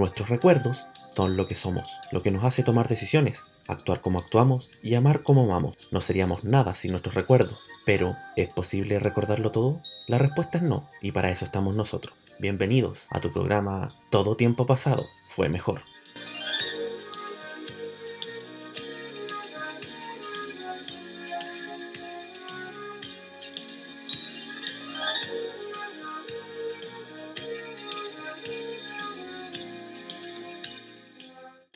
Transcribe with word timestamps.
Nuestros 0.00 0.30
recuerdos 0.30 0.86
son 1.14 1.36
lo 1.36 1.46
que 1.46 1.54
somos, 1.54 2.00
lo 2.10 2.22
que 2.22 2.30
nos 2.30 2.42
hace 2.44 2.62
tomar 2.62 2.88
decisiones, 2.88 3.54
actuar 3.68 4.00
como 4.00 4.18
actuamos 4.18 4.70
y 4.82 4.94
amar 4.94 5.22
como 5.22 5.42
amamos. 5.42 5.76
No 5.92 6.00
seríamos 6.00 6.42
nada 6.42 6.74
sin 6.74 6.92
nuestros 6.92 7.14
recuerdos. 7.14 7.60
Pero, 7.84 8.16
¿es 8.34 8.54
posible 8.54 8.98
recordarlo 8.98 9.52
todo? 9.52 9.82
La 10.06 10.16
respuesta 10.16 10.56
es 10.56 10.64
no, 10.64 10.88
y 11.02 11.12
para 11.12 11.30
eso 11.30 11.44
estamos 11.44 11.76
nosotros. 11.76 12.14
Bienvenidos 12.38 13.00
a 13.10 13.20
tu 13.20 13.30
programa 13.30 13.88
Todo 14.08 14.36
tiempo 14.36 14.66
pasado 14.66 15.04
fue 15.26 15.50
mejor. 15.50 15.82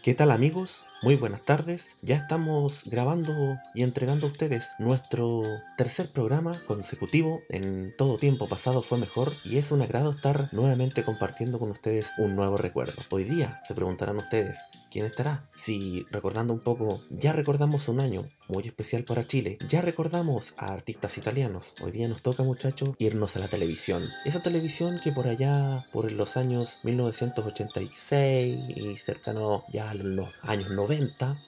¿Qué 0.05 0.13
tal 0.13 0.33
amigos? 0.33 0.85
Muy 1.05 1.17
buenas 1.17 1.43
tardes. 1.43 2.01
Ya 2.01 2.17
estamos 2.17 2.81
grabando 2.87 3.59
y 3.75 3.83
entregando 3.83 4.27
a 4.27 4.31
ustedes 4.31 4.65
nuestro 4.79 5.43
tercer 5.77 6.09
programa 6.09 6.59
consecutivo. 6.67 7.43
En 7.51 7.93
todo 7.99 8.17
tiempo 8.17 8.49
pasado 8.49 8.81
fue 8.81 8.97
mejor 8.97 9.31
y 9.45 9.59
es 9.59 9.71
un 9.71 9.83
agrado 9.83 10.13
estar 10.13 10.49
nuevamente 10.53 11.05
compartiendo 11.05 11.59
con 11.59 11.71
ustedes 11.71 12.11
un 12.17 12.35
nuevo 12.35 12.57
recuerdo. 12.57 12.95
Hoy 13.11 13.25
día 13.25 13.61
se 13.69 13.75
preguntarán 13.75 14.17
ustedes, 14.17 14.57
¿quién 14.91 15.05
estará? 15.05 15.45
Si 15.55 16.07
recordando 16.11 16.55
un 16.55 16.61
poco, 16.61 16.99
ya 17.11 17.35
recordamos 17.35 17.87
un 17.89 18.01
año 18.01 18.23
muy 18.49 18.67
especial 18.67 19.05
para 19.05 19.29
Chile. 19.29 19.59
Ya 19.69 19.83
recordamos 19.83 20.55
a 20.57 20.73
artistas 20.73 21.19
italianos. 21.19 21.75
Hoy 21.83 21.93
día 21.93 22.09
nos 22.09 22.23
toca 22.23 22.43
muchachos 22.45 22.95
irnos 22.99 23.37
a 23.37 23.41
la 23.41 23.49
televisión. 23.49 24.03
Esa 24.25 24.43
televisión 24.43 24.99
que 25.05 25.13
por 25.13 25.29
allá, 25.29 25.85
por 25.93 26.11
los 26.11 26.39
años 26.39 26.79
1986 26.83 28.71
y 28.75 28.97
cercano 28.97 29.65
ya 29.71 29.93
los 29.93 30.31
años 30.45 30.71
90 30.71 30.94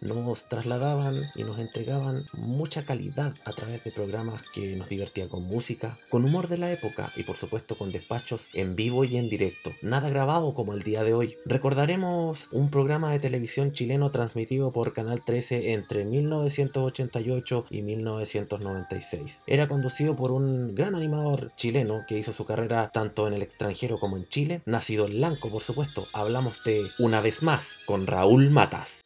nos 0.00 0.48
trasladaban 0.48 1.14
y 1.34 1.44
nos 1.44 1.58
entregaban 1.58 2.24
mucha 2.36 2.82
calidad 2.82 3.32
a 3.44 3.52
través 3.52 3.82
de 3.84 3.90
programas 3.90 4.42
que 4.52 4.76
nos 4.76 4.88
divertían 4.88 5.28
con 5.28 5.44
música, 5.44 5.96
con 6.10 6.24
humor 6.24 6.48
de 6.48 6.58
la 6.58 6.72
época 6.72 7.12
y 7.16 7.22
por 7.22 7.36
supuesto 7.36 7.76
con 7.76 7.92
despachos 7.92 8.48
en 8.54 8.76
vivo 8.76 9.04
y 9.04 9.16
en 9.16 9.28
directo. 9.28 9.72
Nada 9.82 10.10
grabado 10.10 10.54
como 10.54 10.74
el 10.74 10.82
día 10.82 11.04
de 11.04 11.14
hoy. 11.14 11.36
Recordaremos 11.44 12.48
un 12.52 12.70
programa 12.70 13.12
de 13.12 13.20
televisión 13.20 13.72
chileno 13.72 14.10
transmitido 14.10 14.72
por 14.72 14.92
Canal 14.92 15.24
13 15.24 15.72
entre 15.72 16.04
1988 16.04 17.66
y 17.70 17.82
1996. 17.82 19.44
Era 19.46 19.68
conducido 19.68 20.16
por 20.16 20.32
un 20.32 20.74
gran 20.74 20.94
animador 20.94 21.52
chileno 21.56 22.04
que 22.08 22.18
hizo 22.18 22.32
su 22.32 22.44
carrera 22.44 22.90
tanto 22.92 23.26
en 23.26 23.34
el 23.34 23.42
extranjero 23.42 23.98
como 23.98 24.16
en 24.16 24.28
Chile, 24.28 24.62
nacido 24.66 25.06
en 25.06 25.20
Lanco 25.20 25.50
por 25.50 25.62
supuesto. 25.62 26.06
Hablamos 26.12 26.64
de 26.64 26.82
Una 26.98 27.20
vez 27.20 27.42
más 27.42 27.82
con 27.86 28.06
Raúl 28.06 28.50
Matas. 28.50 29.05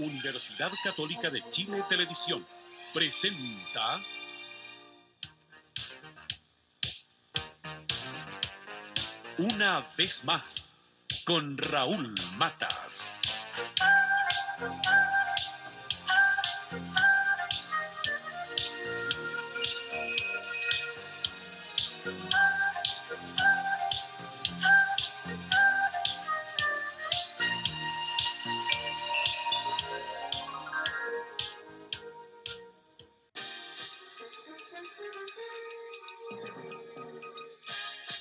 Universidad 0.00 0.72
Católica 0.82 1.30
de 1.30 1.42
Chile 1.50 1.84
Televisión 1.88 2.46
presenta 2.94 4.00
Una 9.38 9.86
vez 9.96 10.24
más 10.24 10.76
con 11.24 11.56
Raúl 11.56 12.14
Matas. 12.36 13.16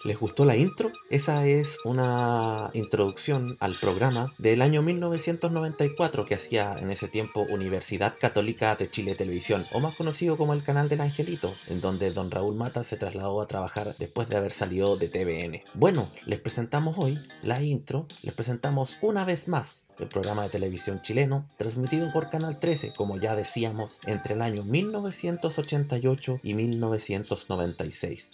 ¿Les 0.06 0.18
gustó 0.18 0.46
la 0.46 0.56
intro? 0.56 0.94
Esa 1.10 1.46
es 1.46 1.78
una 1.84 2.68
introducción 2.74 3.58
al 3.60 3.74
programa 3.74 4.28
del 4.38 4.62
año 4.62 4.82
1994 4.82 6.26
que 6.26 6.36
hacía 6.36 6.74
en 6.80 6.90
ese 6.90 7.10
tiempo 7.10 7.46
Universidad 7.50 8.16
Católica 8.18 8.78
de 8.78 8.90
Chile 8.90 9.16
Televisión, 9.16 9.66
o 9.74 9.82
más 9.82 9.96
conocido 9.96 10.38
como 10.38 10.54
el 10.54 10.64
canal 10.64 10.88
del 10.88 11.02
Angelito, 11.02 11.54
en 11.68 11.82
donde 11.82 12.12
don 12.12 12.32
Raúl 12.32 12.56
Mata 12.56 12.86
se 12.86 12.96
trasladó 12.96 13.42
a 13.42 13.48
trabajar 13.48 13.94
después 14.00 14.30
de 14.30 14.38
haber 14.38 14.54
salido 14.54 14.96
de 14.96 15.10
TVN. 15.10 15.64
Bueno, 15.74 16.08
les 16.26 16.40
presentamos 16.40 16.96
hoy 16.98 17.20
la 17.42 17.62
intro, 17.62 18.06
les 18.24 18.34
presentamos 18.34 18.98
una 19.02 19.26
vez 19.26 19.50
más 19.50 19.86
el 20.00 20.08
programa 20.08 20.44
de 20.44 20.50
televisión 20.50 21.02
chileno, 21.02 21.50
transmitido 21.58 22.10
por 22.14 22.30
Canal 22.30 22.58
13, 22.58 22.94
como 22.94 23.18
ya 23.18 23.36
decíamos, 23.36 24.00
entre 24.06 24.36
el 24.36 24.42
año 24.42 24.64
1988 24.64 26.40
y 26.42 26.54
1996. 26.54 28.32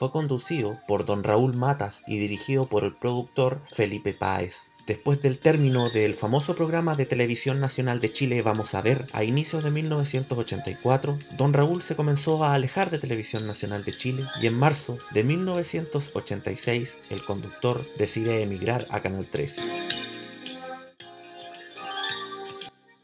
Fue 0.00 0.10
conducido 0.10 0.80
por 0.88 1.04
don 1.04 1.22
Raúl 1.22 1.54
Matas 1.54 2.02
y 2.06 2.16
dirigido 2.16 2.64
por 2.64 2.84
el 2.84 2.94
productor 2.94 3.60
Felipe 3.70 4.14
Páez. 4.14 4.72
Después 4.86 5.20
del 5.20 5.38
término 5.38 5.90
del 5.90 6.14
famoso 6.14 6.56
programa 6.56 6.96
de 6.96 7.04
televisión 7.04 7.60
nacional 7.60 8.00
de 8.00 8.10
Chile 8.10 8.40
Vamos 8.40 8.74
a 8.74 8.80
ver, 8.80 9.04
a 9.12 9.24
inicios 9.24 9.62
de 9.62 9.70
1984, 9.70 11.18
don 11.36 11.52
Raúl 11.52 11.82
se 11.82 11.96
comenzó 11.96 12.42
a 12.42 12.54
alejar 12.54 12.88
de 12.88 12.98
Televisión 12.98 13.46
Nacional 13.46 13.84
de 13.84 13.92
Chile 13.92 14.24
y 14.40 14.46
en 14.46 14.58
marzo 14.58 14.96
de 15.12 15.22
1986 15.22 16.96
el 17.10 17.22
conductor 17.22 17.84
decide 17.98 18.40
emigrar 18.40 18.86
a 18.88 19.00
Canal 19.00 19.26
13. 19.26 20.09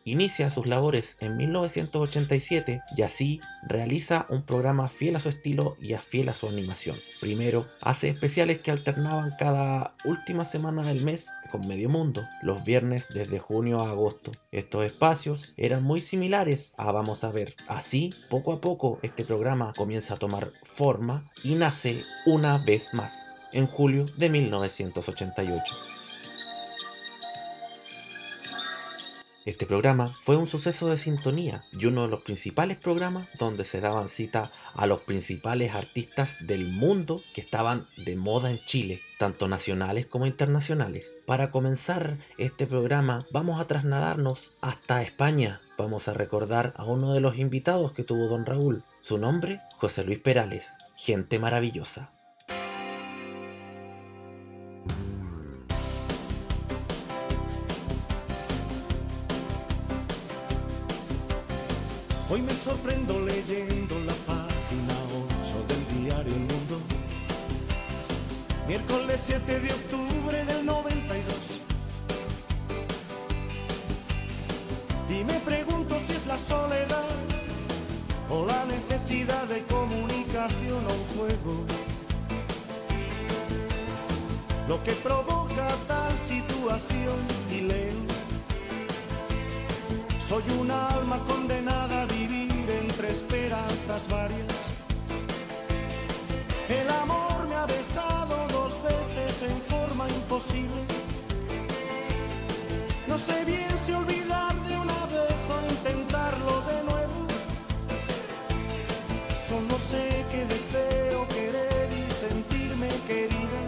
Inicia 0.06 0.52
sus 0.52 0.68
labores 0.68 1.16
en 1.18 1.36
1987 1.36 2.80
y 2.96 3.02
así 3.02 3.40
realiza 3.66 4.26
un 4.28 4.44
programa 4.44 4.88
fiel 4.88 5.16
a 5.16 5.20
su 5.20 5.28
estilo 5.28 5.76
y 5.80 5.94
a 5.94 6.00
fiel 6.00 6.28
a 6.28 6.34
su 6.34 6.48
animación. 6.48 6.96
Primero, 7.20 7.66
hace 7.80 8.10
especiales 8.10 8.60
que 8.60 8.70
alternaban 8.70 9.32
cada 9.36 9.96
última 10.04 10.44
semana 10.44 10.84
del 10.84 11.02
mes 11.02 11.32
con 11.50 11.66
Medio 11.66 11.88
Mundo, 11.88 12.24
los 12.40 12.64
viernes 12.64 13.08
desde 13.12 13.40
junio 13.40 13.80
a 13.80 13.90
agosto. 13.90 14.30
Estos 14.52 14.84
espacios 14.84 15.54
eran 15.56 15.82
muy 15.82 16.00
similares 16.00 16.72
a 16.76 16.92
Vamos 16.92 17.24
a 17.24 17.32
ver. 17.32 17.52
Así, 17.66 18.14
poco 18.30 18.52
a 18.52 18.60
poco, 18.60 19.00
este 19.02 19.24
programa 19.24 19.72
comienza 19.76 20.14
a 20.14 20.18
tomar 20.18 20.52
forma 20.54 21.20
y 21.42 21.56
nace 21.56 22.00
una 22.26 22.58
vez 22.58 22.94
más, 22.94 23.34
en 23.52 23.66
julio 23.66 24.06
de 24.16 24.30
1988. 24.30 25.95
Este 29.46 29.64
programa 29.64 30.08
fue 30.08 30.36
un 30.36 30.48
suceso 30.48 30.88
de 30.90 30.98
sintonía 30.98 31.62
y 31.72 31.86
uno 31.86 32.02
de 32.02 32.08
los 32.08 32.22
principales 32.22 32.78
programas 32.78 33.28
donde 33.38 33.62
se 33.62 33.80
daban 33.80 34.08
cita 34.08 34.50
a 34.74 34.88
los 34.88 35.02
principales 35.02 35.72
artistas 35.72 36.34
del 36.48 36.66
mundo 36.66 37.22
que 37.32 37.42
estaban 37.42 37.86
de 37.96 38.16
moda 38.16 38.50
en 38.50 38.58
Chile, 38.66 39.00
tanto 39.20 39.46
nacionales 39.46 40.06
como 40.06 40.26
internacionales. 40.26 41.12
Para 41.26 41.52
comenzar 41.52 42.16
este 42.38 42.66
programa 42.66 43.24
vamos 43.30 43.60
a 43.60 43.68
trasladarnos 43.68 44.50
hasta 44.62 45.02
España. 45.02 45.60
Vamos 45.78 46.08
a 46.08 46.14
recordar 46.14 46.74
a 46.76 46.84
uno 46.84 47.14
de 47.14 47.20
los 47.20 47.38
invitados 47.38 47.92
que 47.92 48.02
tuvo 48.02 48.26
don 48.26 48.46
Raúl. 48.46 48.82
Su 49.00 49.16
nombre, 49.16 49.60
José 49.78 50.02
Luis 50.02 50.18
Perales, 50.18 50.72
gente 50.96 51.38
maravillosa. 51.38 52.15
20 69.46 69.60
de 69.60 69.72
octubre 69.72 70.44
del 70.44 70.66
92. 70.66 71.60
Y 75.08 75.24
me 75.24 75.38
pregunto 75.40 75.96
si 76.04 76.12
es 76.14 76.26
la 76.26 76.36
soledad 76.36 77.04
o 78.28 78.44
la 78.44 78.64
necesidad 78.64 79.44
de 79.44 79.62
comunicación 79.62 80.84
o 80.84 80.92
un 80.92 81.04
juego. 81.16 81.64
Lo 84.68 84.82
que 84.82 84.92
provoca 84.92 85.68
tal 85.86 86.12
situación 86.18 87.18
y 87.50 87.60
leo. 87.60 88.06
Soy 90.18 90.42
una 90.60 90.88
alma 90.88 91.18
condenada 91.28 92.02
a 92.02 92.06
vivir 92.06 92.68
entre 92.82 93.12
esperanzas 93.12 94.08
varias. 94.10 94.56
El 96.68 96.90
amor 96.90 97.46
me 97.48 97.54
ha 97.54 97.66
besado 97.66 98.46
veces 99.36 99.50
en 99.50 99.60
forma 99.60 100.08
imposible. 100.08 100.82
No 103.06 103.18
sé 103.18 103.44
bien 103.44 103.70
si 103.84 103.92
olvidar 103.92 104.54
de 104.66 104.76
una 104.76 105.06
vez 105.06 105.38
o 105.54 105.72
intentarlo 105.72 106.60
de 106.62 106.82
nuevo. 106.84 107.26
Solo 109.48 109.78
sé 109.78 110.24
que 110.30 110.44
deseo 110.46 111.26
querer 111.28 111.88
y 111.92 112.10
sentirme 112.10 112.88
querida. 113.06 113.60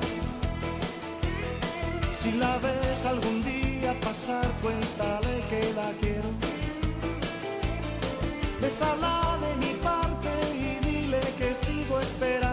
Si 2.18 2.32
la 2.32 2.58
ves 2.58 3.06
algún 3.06 3.42
día 3.44 3.98
pasar, 4.00 4.46
cuéntale 4.62 5.42
que 5.50 5.72
la 5.74 5.90
quiero. 6.00 6.30
Besala 8.60 9.38
de 9.44 9.66
mi 9.66 9.72
parte 9.74 10.30
y 10.54 10.84
dile 10.86 11.20
que 11.38 11.54
sigo 11.54 12.00
esperando. 12.00 12.47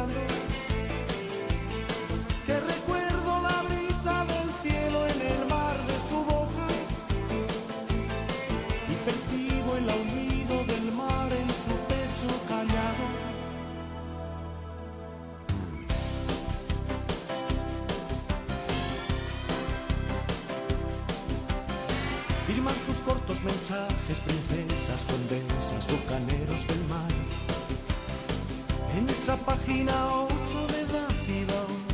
Mensajes 23.45 24.19
princesas, 24.19 25.05
condesas, 25.05 25.87
bucaneros 25.87 26.67
del 26.67 26.83
mar. 26.87 27.13
En 28.97 29.09
esa 29.09 29.37
página 29.37 29.93
8 30.11 30.67
de 30.73 30.81
Dácido. 30.93 31.85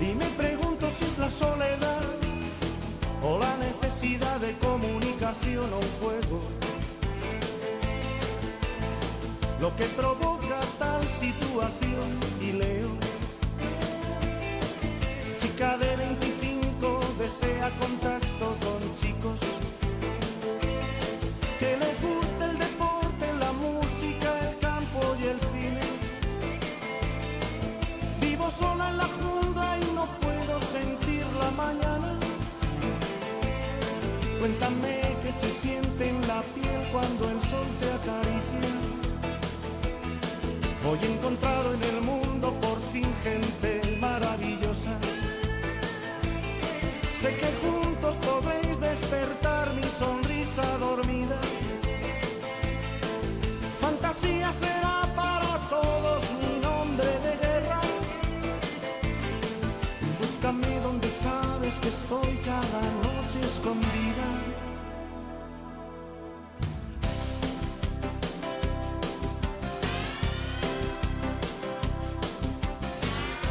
Y 0.00 0.14
me 0.14 0.26
pregunto 0.42 0.90
si 0.90 1.04
es 1.04 1.18
la 1.18 1.30
soledad 1.30 2.06
o 3.22 3.38
la 3.38 3.56
necesidad 3.56 4.40
de 4.40 4.56
comunicación 4.58 5.72
o 5.72 5.78
un 5.78 5.92
juego. 6.00 6.40
Lo 9.60 9.74
que 9.74 9.84
provoca 9.84 10.60
tal 10.78 11.02
situación 11.08 12.08
y 12.40 12.52
leo. 12.52 12.90
Chica 15.40 15.76
de 15.78 15.87
25 17.48 17.54
desea 17.54 17.70
contacto 17.80 18.56
con 18.64 18.92
chicos 18.92 19.38
que 21.58 21.76
les 21.76 22.02
guste 22.02 22.44
el 22.44 22.58
deporte, 22.58 23.26
la 23.40 23.52
música, 23.52 24.28
el 24.48 24.58
campo 24.58 25.00
y 25.20 25.24
el 25.32 25.40
cine. 25.52 25.86
Vivo 28.20 28.50
sola 28.50 28.90
en 28.90 28.98
la 28.98 29.08
jungla 29.18 29.78
y 29.78 29.94
no 29.94 30.06
puedo 30.20 30.60
sentir 30.60 31.24
la 31.40 31.50
mañana. 31.62 32.18
Cuéntame 34.38 35.16
qué 35.22 35.32
se 35.32 35.50
siente 35.50 36.08
en 36.08 36.20
la 36.28 36.42
piel 36.54 36.80
cuando 36.92 37.30
el 37.30 37.40
sol 37.42 37.66
te 37.80 37.88
acaricia. 37.98 38.68
Hoy 40.86 40.98
he 41.02 41.12
encontrado 41.12 41.74
en 41.74 41.82
el 41.82 42.00
mundo 42.02 42.54
por 42.60 42.78
fin 42.92 43.10
gente 43.24 43.87
estoy 61.88 62.36
cada 62.44 62.82
noche 63.02 63.40
escondida. 63.42 64.26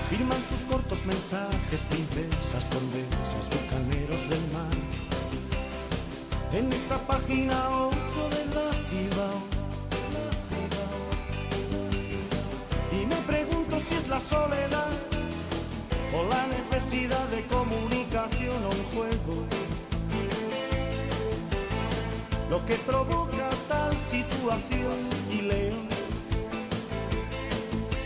Firman 0.09 0.41
sus 0.47 0.63
cortos 0.65 1.05
mensajes 1.05 1.81
princesas, 1.89 2.65
condesas, 2.71 3.49
bucaneros 3.49 4.29
del 4.29 4.45
mar. 4.53 4.77
En 6.53 6.71
esa 6.71 6.97
página 7.07 7.57
8 7.69 7.95
de 8.35 8.45
la 8.55 8.69
ciudad. 8.89 9.39
Y 12.91 13.05
me 13.07 13.15
pregunto 13.31 13.79
si 13.79 13.95
es 13.95 14.07
la 14.07 14.19
soledad 14.19 15.16
o 16.17 16.23
la 16.25 16.47
necesidad 16.47 17.27
de 17.29 17.43
comunicación 17.45 18.57
o 18.65 18.69
un 18.69 18.83
juego. 18.93 19.35
Lo 22.49 22.65
que 22.65 22.75
provoca 22.75 23.49
tal 23.67 23.95
situación 23.97 24.97
y 25.29 25.41
leo. 25.41 25.79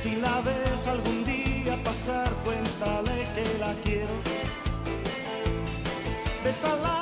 Si 0.02 0.16
la 0.16 0.42
ves 0.42 0.88
algún 0.88 1.24
día 1.24 1.81
pasar, 1.84 2.30
cuéntale 2.44 3.28
que 3.36 3.60
la 3.60 3.74
quiero. 3.84 4.16
Bésala 6.44 7.00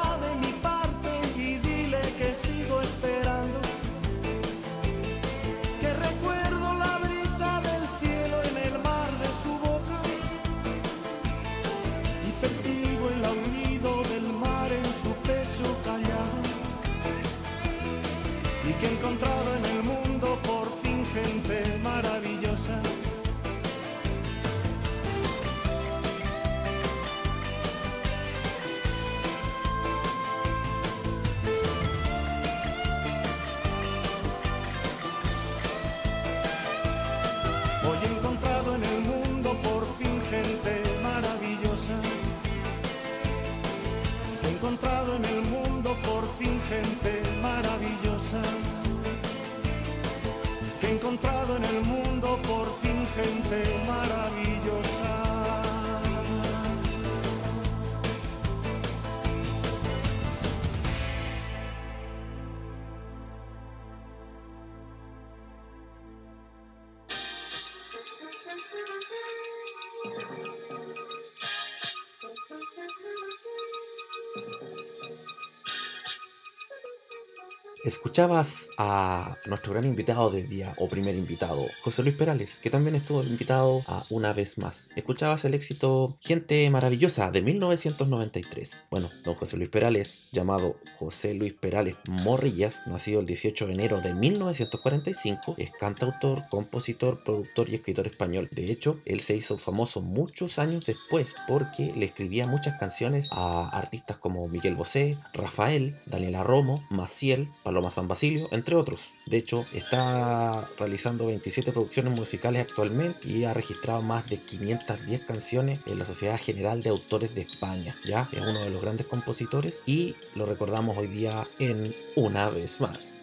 Escuchabas 78.00 78.70
a 78.78 79.36
nuestro 79.48 79.74
gran 79.74 79.86
invitado 79.86 80.32
del 80.32 80.48
día, 80.48 80.74
o 80.78 80.88
primer 80.88 81.16
invitado, 81.16 81.66
José 81.84 82.02
Luis 82.02 82.16
Perales, 82.16 82.58
que 82.60 82.70
también 82.70 82.96
estuvo 82.96 83.22
invitado 83.24 83.82
a 83.88 84.06
Una 84.10 84.32
vez 84.32 84.58
más. 84.58 84.90
Escuchabas 84.96 85.44
el 85.44 85.54
éxito 85.54 86.16
Gente 86.22 86.70
Maravillosa 86.70 87.30
de 87.30 87.42
1993. 87.42 88.86
Bueno, 88.90 89.10
don 89.26 89.36
José 89.36 89.58
Luis 89.58 89.70
Perales, 89.70 90.30
llamado 90.32 90.78
José 90.98 91.34
Luis 91.34 91.54
Perales 91.54 91.98
Morrillas, 92.08 92.84
nacido 92.88 93.20
el 93.20 93.26
18 93.26 93.68
de 93.68 93.74
enero 93.74 94.00
de 94.00 94.14
1945, 94.14 95.56
es 95.58 95.72
cantautor, 95.78 96.44
compositor, 96.50 97.22
productor 97.26 97.70
y 97.70 97.76
escritor 97.76 98.08
español. 98.08 98.48
De 98.54 98.72
hecho, 98.72 99.02
él 99.04 99.20
se 99.20 99.36
hizo 99.36 99.58
famoso 99.58 100.00
muchos 100.00 100.58
años 100.58 100.86
después 100.86 101.36
porque 101.50 101.92
le 101.98 102.06
escribía 102.06 102.48
muchas 102.48 102.80
canciones 102.80 103.28
a 103.32 103.68
artistas 103.68 104.16
como 104.16 104.48
Miguel 104.48 104.76
Bosé, 104.76 105.18
Rafael, 105.34 106.00
Daniela 106.06 106.44
Romo, 106.44 106.88
Maciel, 106.90 107.50
Paloma 107.62 107.89
San 107.92 108.08
Basilio, 108.08 108.48
entre 108.52 108.76
otros. 108.76 109.02
De 109.26 109.38
hecho, 109.38 109.66
está 109.74 110.52
realizando 110.78 111.28
27 111.28 111.72
producciones 111.72 112.18
musicales 112.18 112.62
actualmente 112.62 113.30
y 113.30 113.46
ha 113.46 113.54
registrado 113.54 114.02
más 114.02 114.28
de 114.30 114.38
510 114.38 115.22
canciones 115.26 115.80
en 115.86 116.00
la 116.00 116.06
Sociedad 116.06 116.40
General 116.40 116.82
de 116.82 116.90
Autores 116.90 117.34
de 117.36 117.42
España. 117.42 117.96
Ya 118.06 118.28
es 118.32 118.40
uno 118.40 118.60
de 118.60 118.70
los 118.70 118.82
grandes 118.82 119.08
compositores 119.08 119.84
y 119.86 120.16
lo 120.36 120.46
recordamos 120.46 120.98
hoy 120.98 121.08
día 121.08 121.48
en 121.60 121.96
Una 122.16 122.50
vez 122.50 122.82
más. 122.82 123.19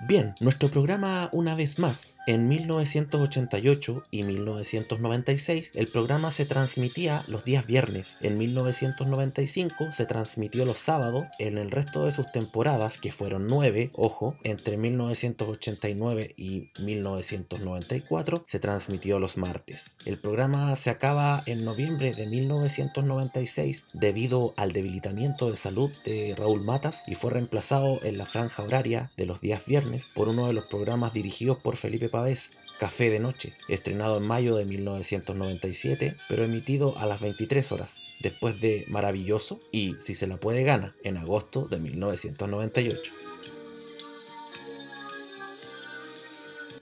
Bien, 0.00 0.32
nuestro 0.38 0.68
programa 0.68 1.28
una 1.32 1.56
vez 1.56 1.80
más. 1.80 2.18
En 2.28 2.46
1988 2.46 4.04
y 4.12 4.22
1996 4.22 5.72
el 5.74 5.88
programa 5.88 6.30
se 6.30 6.46
transmitía 6.46 7.24
los 7.26 7.44
días 7.44 7.66
viernes. 7.66 8.16
En 8.20 8.38
1995 8.38 9.90
se 9.90 10.06
transmitió 10.06 10.64
los 10.64 10.78
sábados. 10.78 11.26
En 11.40 11.58
el 11.58 11.72
resto 11.72 12.04
de 12.04 12.12
sus 12.12 12.30
temporadas, 12.30 12.98
que 12.98 13.10
fueron 13.10 13.48
nueve, 13.48 13.90
ojo, 13.94 14.36
entre 14.44 14.76
1989 14.76 16.32
y 16.36 16.68
1994 16.80 18.44
se 18.46 18.60
transmitió 18.60 19.18
los 19.18 19.36
martes. 19.36 19.96
El 20.06 20.18
programa 20.18 20.76
se 20.76 20.90
acaba 20.90 21.42
en 21.46 21.64
noviembre 21.64 22.12
de 22.12 22.26
1996 22.28 23.84
debido 23.94 24.54
al 24.56 24.72
debilitamiento 24.72 25.50
de 25.50 25.56
salud 25.56 25.90
de 26.04 26.36
Raúl 26.38 26.64
Matas 26.64 27.02
y 27.08 27.16
fue 27.16 27.32
reemplazado 27.32 28.00
en 28.04 28.16
la 28.16 28.26
franja 28.26 28.62
horaria 28.62 29.10
de 29.16 29.26
los 29.26 29.40
días 29.40 29.66
viernes 29.66 29.87
por 30.14 30.28
uno 30.28 30.46
de 30.46 30.52
los 30.52 30.66
programas 30.66 31.12
dirigidos 31.12 31.58
por 31.58 31.76
Felipe 31.76 32.08
Pavés, 32.08 32.50
Café 32.78 33.10
de 33.10 33.18
Noche, 33.18 33.54
estrenado 33.68 34.18
en 34.18 34.26
mayo 34.26 34.54
de 34.54 34.64
1997, 34.64 36.14
pero 36.28 36.44
emitido 36.44 36.96
a 36.98 37.06
las 37.06 37.20
23 37.20 37.72
horas, 37.72 37.96
después 38.20 38.60
de 38.60 38.84
Maravilloso 38.88 39.58
y 39.72 39.96
Si 40.00 40.14
se 40.14 40.26
la 40.26 40.36
puede 40.36 40.62
gana, 40.62 40.94
en 41.02 41.16
agosto 41.16 41.66
de 41.66 41.78
1998. 41.78 43.12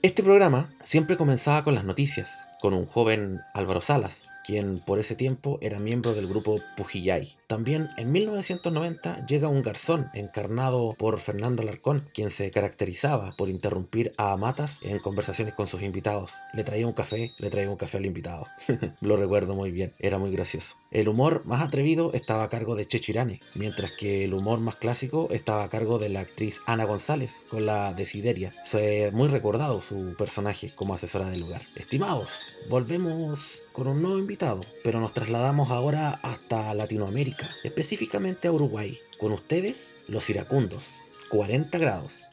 Este 0.03 0.21
programa 0.21 0.73
siempre 0.83 1.17
comenzaba 1.17 1.63
con 1.63 1.73
las 1.73 1.83
noticias, 1.83 2.29
con 2.61 2.73
un 2.73 2.85
joven 2.85 3.41
Álvaro 3.53 3.81
Salas, 3.81 4.29
quien 4.45 4.79
por 4.79 4.99
ese 4.99 5.15
tiempo 5.15 5.57
era 5.61 5.79
miembro 5.79 6.13
del 6.13 6.27
grupo 6.27 6.59
Pujillay. 6.75 7.36
También 7.47 7.91
en 7.95 8.11
1990 8.11 9.25
llega 9.25 9.47
un 9.47 9.61
garzón 9.61 10.09
encarnado 10.13 10.93
por 10.97 11.21
Fernando 11.21 11.61
Alarcón, 11.61 12.09
quien 12.13 12.29
se 12.29 12.51
caracterizaba 12.51 13.29
por 13.37 13.47
interrumpir 13.47 14.13
a 14.17 14.35
Matas 14.35 14.79
en 14.83 14.99
conversaciones 14.99 15.53
con 15.53 15.67
sus 15.67 15.81
invitados. 15.81 16.33
Le 16.53 16.65
traía 16.65 16.85
un 16.85 16.91
café, 16.91 17.31
le 17.37 17.49
traía 17.49 17.69
un 17.69 17.77
café 17.77 17.97
al 17.97 18.05
invitado. 18.05 18.47
Lo 19.01 19.15
recuerdo 19.15 19.55
muy 19.55 19.71
bien, 19.71 19.93
era 19.97 20.17
muy 20.17 20.29
gracioso. 20.31 20.75
El 20.91 21.07
humor 21.07 21.45
más 21.45 21.65
atrevido 21.65 22.11
estaba 22.11 22.43
a 22.43 22.49
cargo 22.49 22.75
de 22.75 22.85
Checho 22.85 23.13
Irane, 23.13 23.39
mientras 23.55 23.93
que 23.93 24.25
el 24.25 24.33
humor 24.33 24.59
más 24.59 24.75
clásico 24.75 25.29
estaba 25.31 25.63
a 25.63 25.69
cargo 25.69 25.99
de 25.99 26.09
la 26.09 26.19
actriz 26.19 26.61
Ana 26.65 26.83
González 26.83 27.45
con 27.49 27.65
la 27.65 27.93
Desideria. 27.93 28.53
Fue 28.65 29.09
muy 29.13 29.29
recordado 29.29 29.81
su 29.81 30.15
personaje 30.17 30.73
como 30.75 30.95
asesora 30.95 31.29
del 31.29 31.39
lugar. 31.39 31.61
Estimados, 31.75 32.29
volvemos 32.69 33.63
con 33.77 33.87
un 33.87 34.01
nuevo 34.01 34.17
invitado, 34.17 34.61
pero 34.83 34.99
nos 34.99 35.13
trasladamos 35.13 35.69
ahora 35.69 36.19
hasta 36.23 36.73
Latinoamérica, 36.73 37.47
específicamente 37.63 38.47
a 38.47 38.51
Uruguay. 38.51 38.97
Con 39.19 39.31
ustedes, 39.33 39.97
los 40.07 40.31
iracundos, 40.31 40.83
40 41.29 41.77
grados. 41.77 42.26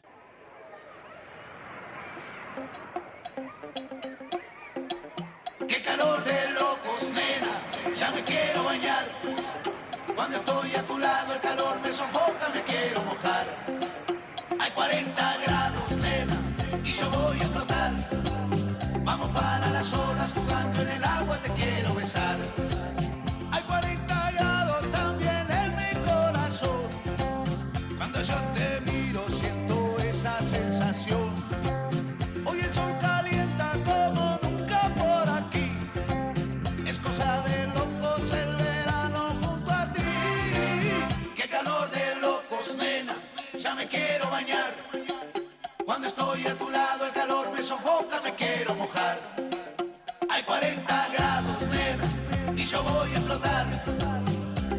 Quiero 43.94 44.30
bañar. 44.30 44.72
Cuando 45.84 46.06
estoy 46.08 46.46
a 46.46 46.54
tu 46.56 46.68
lado 46.70 47.06
el 47.06 47.12
calor 47.12 47.52
me 47.52 47.62
sofoca, 47.62 48.20
me 48.24 48.34
quiero 48.34 48.74
mojar. 48.74 49.16
Hay 50.30 50.42
40 50.42 51.08
grados, 51.16 51.60
nena, 51.68 52.06
y 52.56 52.64
yo 52.64 52.82
voy 52.82 53.14
a 53.14 53.20
flotar. 53.20 53.66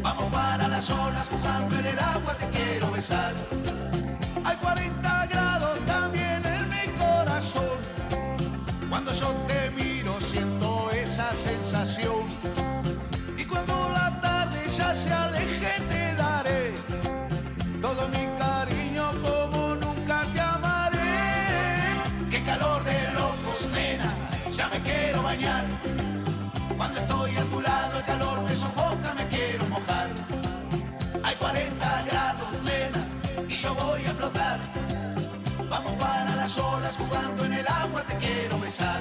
Vamos 0.02 0.26
para 0.32 0.68
las 0.68 0.90
olas 0.90 1.28
jugando 1.28 1.78
en 1.78 1.86
el 1.86 1.98
agua, 1.98 2.32
te 2.34 2.46
quiero 2.56 2.90
besar. 2.90 3.34
Hay 4.44 4.56
40 4.56 5.26
grados 5.26 5.78
también 5.86 6.42
en 6.44 6.64
mi 6.74 6.86
corazón. 6.98 7.78
Cuando 8.90 9.12
yo 9.12 9.28
te 9.50 9.70
miro 9.70 10.20
siento 10.20 10.90
esa 10.90 11.34
sensación. 11.34 12.24
Y 13.38 13.44
cuando 13.44 13.88
la 13.90 14.20
tarde 14.20 14.60
ya 14.76 14.94
se 14.94 15.12
aleje 15.12 15.95
jugando 37.16 37.44
en 37.44 37.52
el 37.54 37.66
agua, 37.68 38.02
te 38.02 38.14
quiero 38.16 38.58
besar. 38.60 39.00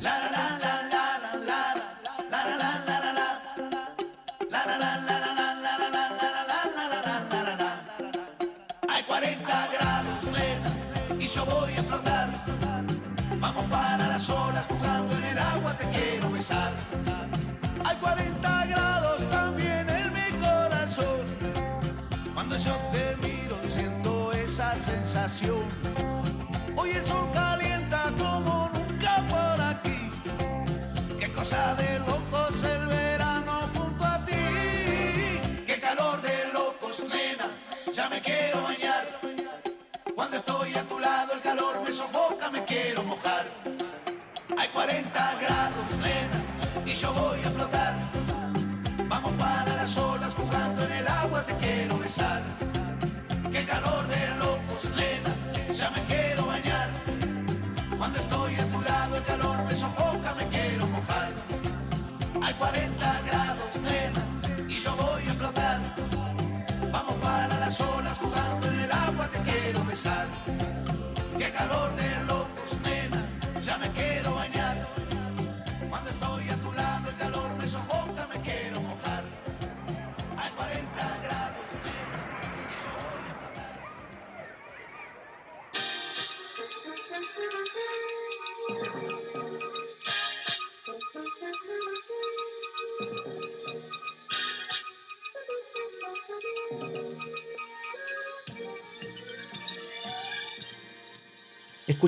La 0.00 0.18
la 0.18 0.30
la 0.30 0.44
la 0.62 0.74
la 0.92 1.04
la 1.48 1.60
la 2.30 2.40
la 2.40 2.60
la 2.60 2.88
la 2.88 3.00
la 3.00 3.04
la 3.04 3.20
la 3.20 3.58
la 7.02 7.42
la 7.44 7.56
la 7.56 7.72
Hay 8.88 9.02
40 9.04 9.68
grados, 9.74 10.24
nena, 10.32 10.70
y 11.18 11.26
yo 11.26 11.44
voy 11.46 11.74
a 11.76 11.82
flotar. 11.82 12.28
Vamos 13.40 13.64
para 13.70 14.08
las 14.08 14.28
olas 14.30 14.64
jugando 14.68 15.16
en 15.16 15.24
el 15.24 15.38
agua, 15.38 15.76
te 15.78 15.86
quiero 15.88 16.30
besar. 16.30 16.72
Hay 17.84 17.96
40 17.96 18.66
grados 18.66 19.28
también 19.28 19.88
en 19.88 20.12
mi 20.12 20.30
corazón. 20.44 21.24
Cuando 22.34 22.56
yo 22.58 22.74
te 22.90 23.16
miro 23.16 23.56
siento 23.66 24.32
esa 24.32 24.76
sensación. 24.76 26.13
El 26.94 27.06
sol 27.06 27.28
calienta 27.32 28.12
como 28.16 28.70
nunca 28.72 29.24
por 29.28 29.60
aquí. 29.60 30.10
Qué 31.18 31.32
cosa 31.32 31.74
de 31.74 31.98
locos 31.98 32.62
el 32.62 32.86
verano 32.86 33.68
junto 33.74 34.04
a 34.04 34.24
ti. 34.24 34.34
Qué 35.66 35.80
calor 35.80 36.22
de 36.22 36.52
locos, 36.52 37.04
nena. 37.08 37.50
Ya 37.92 38.08
me 38.08 38.20
quiero 38.20 38.62
bañar. 38.62 39.20
Cuando 40.14 40.36
estoy 40.36 40.74
a 40.74 40.84
tu 40.84 40.98
lado 41.00 41.32
el 41.34 41.40
calor 41.40 41.82
me 41.84 41.90
sofoca, 41.90 42.50
me 42.50 42.64
quiero 42.64 43.02
mojar. 43.02 43.44
Hay 44.56 44.68
40 44.68 45.34
grados, 45.40 45.98
nena, 46.00 46.84
y 46.86 46.94
yo 46.94 47.12
voy 47.12 47.40
a 47.40 47.50
flotar. 47.50 47.94
Vamos 49.08 49.32
para 49.32 49.74
las 49.74 49.96
olas 49.96 50.32
jugando 50.34 50.84
en 50.84 50.92
el 50.92 51.08
agua, 51.08 51.44
te 51.44 51.54
quiero 51.56 51.98
besar. 51.98 52.53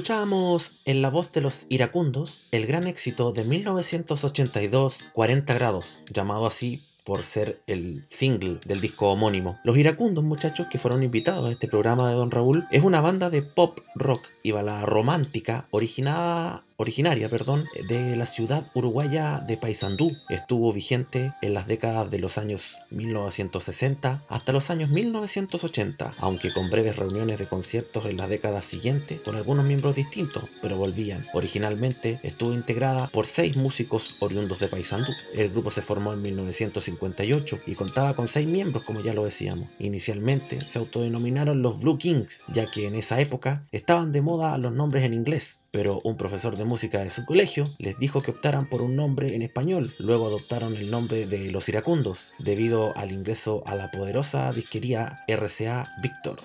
Escuchábamos 0.06 0.82
en 0.86 1.02
la 1.02 1.10
voz 1.10 1.32
de 1.32 1.40
los 1.40 1.66
iracundos 1.68 2.46
el 2.52 2.64
gran 2.66 2.86
éxito 2.86 3.32
de 3.32 3.42
1982, 3.42 5.08
40 5.12 5.52
grados, 5.54 6.00
llamado 6.12 6.46
así 6.46 6.80
por 7.02 7.24
ser 7.24 7.60
el 7.66 8.04
single 8.06 8.60
del 8.64 8.80
disco 8.80 9.10
homónimo. 9.10 9.58
Los 9.64 9.76
iracundos, 9.76 10.22
muchachos, 10.22 10.68
que 10.70 10.78
fueron 10.78 11.02
invitados 11.02 11.48
a 11.48 11.50
este 11.50 11.66
programa 11.66 12.08
de 12.08 12.14
Don 12.14 12.30
Raúl, 12.30 12.68
es 12.70 12.84
una 12.84 13.00
banda 13.00 13.30
de 13.30 13.42
pop 13.42 13.80
rock 13.96 14.24
y 14.44 14.52
balada 14.52 14.86
romántica 14.86 15.66
originada 15.72 16.62
originaria 16.76 17.28
perdón, 17.28 17.64
de 17.88 18.16
la 18.16 18.26
ciudad 18.26 18.64
uruguaya 18.74 19.42
de 19.46 19.56
Paysandú. 19.56 20.16
Estuvo 20.28 20.72
vigente 20.72 21.32
en 21.42 21.54
las 21.54 21.66
décadas 21.66 22.10
de 22.10 22.18
los 22.18 22.38
años 22.38 22.76
1960 22.90 24.22
hasta 24.28 24.52
los 24.52 24.70
años 24.70 24.90
1980, 24.90 26.12
aunque 26.18 26.52
con 26.52 26.70
breves 26.70 26.96
reuniones 26.96 27.38
de 27.38 27.46
conciertos 27.46 28.06
en 28.06 28.16
la 28.16 28.28
década 28.28 28.62
siguiente 28.62 29.20
con 29.24 29.36
algunos 29.36 29.64
miembros 29.64 29.96
distintos, 29.96 30.44
pero 30.62 30.76
volvían. 30.76 31.26
Originalmente 31.32 32.20
estuvo 32.22 32.52
integrada 32.52 33.08
por 33.08 33.26
seis 33.26 33.56
músicos 33.56 34.16
oriundos 34.20 34.58
de 34.58 34.68
Paysandú. 34.68 35.12
El 35.34 35.50
grupo 35.50 35.70
se 35.70 35.82
formó 35.82 36.12
en 36.12 36.22
1958 36.22 37.60
y 37.66 37.74
contaba 37.74 38.14
con 38.14 38.28
seis 38.28 38.46
miembros, 38.46 38.84
como 38.84 39.00
ya 39.00 39.14
lo 39.14 39.24
decíamos. 39.24 39.68
Inicialmente 39.78 40.60
se 40.60 40.78
autodenominaron 40.78 41.62
los 41.62 41.80
Blue 41.80 41.98
Kings, 41.98 42.42
ya 42.48 42.66
que 42.70 42.86
en 42.86 42.94
esa 42.94 43.20
época 43.20 43.62
estaban 43.72 44.12
de 44.12 44.20
moda 44.20 44.58
los 44.58 44.72
nombres 44.72 45.04
en 45.04 45.14
inglés, 45.14 45.60
pero 45.70 46.00
un 46.04 46.16
profesor 46.16 46.56
de 46.56 46.64
música 46.64 47.00
de 47.00 47.10
su 47.10 47.24
colegio 47.24 47.64
les 47.78 47.98
dijo 47.98 48.20
que 48.20 48.30
optaran 48.30 48.68
por 48.68 48.82
un 48.82 48.96
nombre 48.96 49.34
en 49.34 49.42
español. 49.42 49.90
Luego 49.98 50.26
adoptaron 50.26 50.76
el 50.76 50.90
nombre 50.90 51.26
de 51.26 51.50
Los 51.50 51.68
Iracundos, 51.68 52.32
debido 52.38 52.96
al 52.96 53.12
ingreso 53.12 53.62
a 53.66 53.74
la 53.74 53.90
poderosa 53.90 54.50
disquería 54.52 55.24
RCA 55.28 55.94
Victor. 56.02 56.36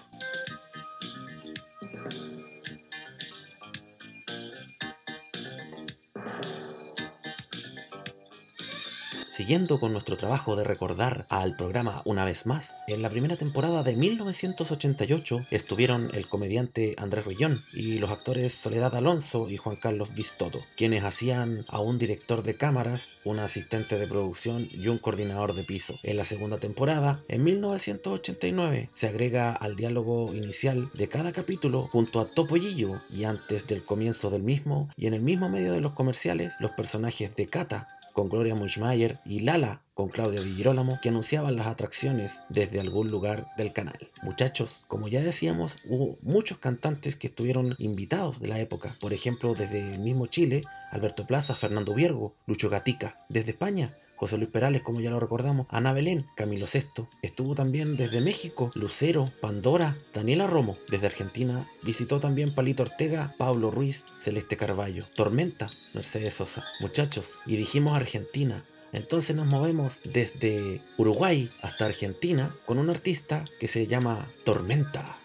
Siguiendo 9.41 9.79
con 9.79 9.91
nuestro 9.91 10.17
trabajo 10.17 10.55
de 10.55 10.63
recordar 10.63 11.25
al 11.29 11.55
programa 11.55 12.03
una 12.05 12.25
vez 12.25 12.45
más, 12.45 12.79
en 12.87 13.01
la 13.01 13.09
primera 13.09 13.35
temporada 13.35 13.81
de 13.81 13.95
1988 13.95 15.47
estuvieron 15.49 16.11
el 16.13 16.27
comediante 16.27 16.93
Andrés 16.99 17.25
Rillón 17.25 17.59
y 17.73 17.97
los 17.97 18.11
actores 18.11 18.53
Soledad 18.53 18.95
Alonso 18.95 19.49
y 19.49 19.57
Juan 19.57 19.77
Carlos 19.77 20.13
Vistoto, 20.13 20.59
quienes 20.77 21.03
hacían 21.03 21.65
a 21.69 21.79
un 21.79 21.97
director 21.97 22.43
de 22.43 22.53
cámaras, 22.53 23.13
un 23.25 23.39
asistente 23.39 23.97
de 23.97 24.05
producción 24.05 24.67
y 24.69 24.89
un 24.89 24.99
coordinador 24.99 25.55
de 25.55 25.63
piso. 25.63 25.95
En 26.03 26.17
la 26.17 26.25
segunda 26.25 26.59
temporada, 26.59 27.19
en 27.27 27.43
1989, 27.43 28.91
se 28.93 29.07
agrega 29.07 29.53
al 29.53 29.75
diálogo 29.75 30.35
inicial 30.35 30.91
de 30.93 31.09
cada 31.09 31.31
capítulo 31.31 31.87
junto 31.87 32.19
a 32.19 32.27
Topollillo 32.27 33.01
y 33.11 33.23
antes 33.23 33.65
del 33.65 33.83
comienzo 33.83 34.29
del 34.29 34.43
mismo 34.43 34.91
y 34.95 35.07
en 35.07 35.15
el 35.15 35.21
mismo 35.21 35.49
medio 35.49 35.73
de 35.73 35.81
los 35.81 35.93
comerciales 35.93 36.53
los 36.59 36.69
personajes 36.73 37.35
de 37.35 37.47
Cata, 37.47 37.97
con 38.13 38.29
Gloria 38.29 38.55
Muschmayer 38.55 39.17
y 39.25 39.39
Lala 39.39 39.81
con 39.93 40.09
Claudia 40.09 40.41
Di 40.41 40.53
Girolamo 40.53 40.99
que 41.01 41.09
anunciaban 41.09 41.55
las 41.55 41.67
atracciones 41.67 42.43
desde 42.49 42.79
algún 42.79 43.11
lugar 43.11 43.47
del 43.57 43.71
canal. 43.71 44.09
Muchachos, 44.23 44.85
como 44.87 45.07
ya 45.07 45.21
decíamos, 45.21 45.77
hubo 45.85 46.17
muchos 46.21 46.57
cantantes 46.57 47.15
que 47.15 47.27
estuvieron 47.27 47.75
invitados 47.77 48.39
de 48.39 48.47
la 48.47 48.59
época. 48.59 48.95
Por 48.99 49.13
ejemplo, 49.13 49.53
desde 49.53 49.93
el 49.93 49.99
mismo 49.99 50.27
Chile, 50.27 50.63
Alberto 50.91 51.25
Plaza, 51.27 51.55
Fernando 51.55 51.93
Viergo, 51.93 52.35
Lucho 52.47 52.69
Gatica. 52.69 53.25
Desde 53.29 53.51
España, 53.51 53.95
José 54.21 54.37
Luis 54.37 54.51
Perales, 54.51 54.83
como 54.83 55.01
ya 55.01 55.09
lo 55.09 55.19
recordamos, 55.19 55.65
Ana 55.71 55.93
Belén, 55.93 56.27
Camilo 56.35 56.67
Sesto. 56.67 57.07
Estuvo 57.23 57.55
también 57.55 57.97
desde 57.97 58.21
México, 58.21 58.69
Lucero, 58.75 59.31
Pandora, 59.41 59.95
Daniela 60.13 60.45
Romo. 60.45 60.77
Desde 60.91 61.07
Argentina 61.07 61.67
visitó 61.81 62.19
también 62.19 62.53
Palito 62.53 62.83
Ortega, 62.83 63.33
Pablo 63.39 63.71
Ruiz, 63.71 64.05
Celeste 64.21 64.57
Carballo, 64.57 65.07
Tormenta, 65.15 65.65
Mercedes 65.95 66.35
Sosa. 66.35 66.63
Muchachos, 66.81 67.39
y 67.47 67.55
dijimos 67.55 67.95
Argentina, 67.95 68.63
entonces 68.93 69.35
nos 69.35 69.47
movemos 69.47 69.99
desde 70.03 70.83
Uruguay 70.97 71.49
hasta 71.63 71.87
Argentina 71.87 72.53
con 72.67 72.77
un 72.77 72.91
artista 72.91 73.43
que 73.59 73.67
se 73.67 73.87
llama 73.87 74.29
Tormenta. 74.45 75.17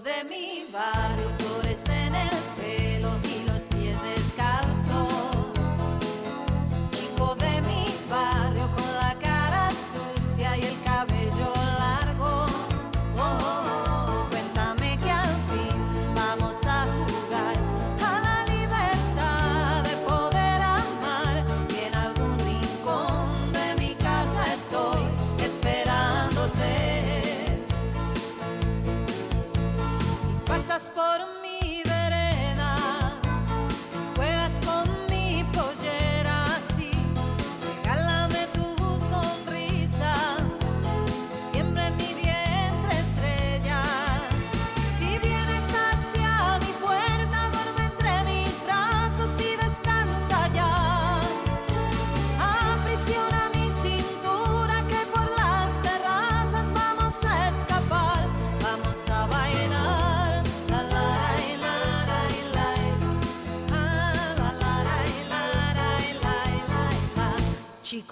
De 0.00 0.24
mi 0.24 0.64
barrio, 0.72 1.37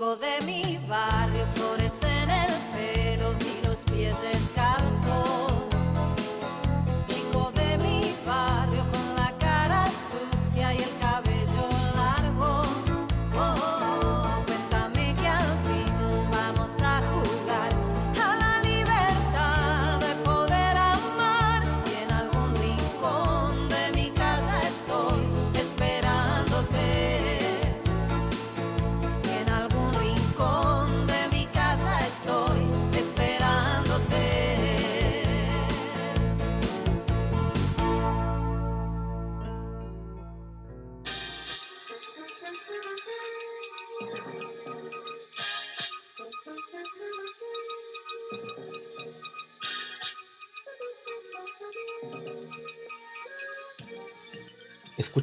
De 0.07 0.41
mi 0.47 0.79
barrio, 0.87 1.45
flores 1.57 1.93
en 2.03 2.31
el 2.31 2.53
pelo 2.73 3.35
y 3.41 3.67
los 3.67 3.79
pies 3.91 4.15
descalzos. 4.23 4.66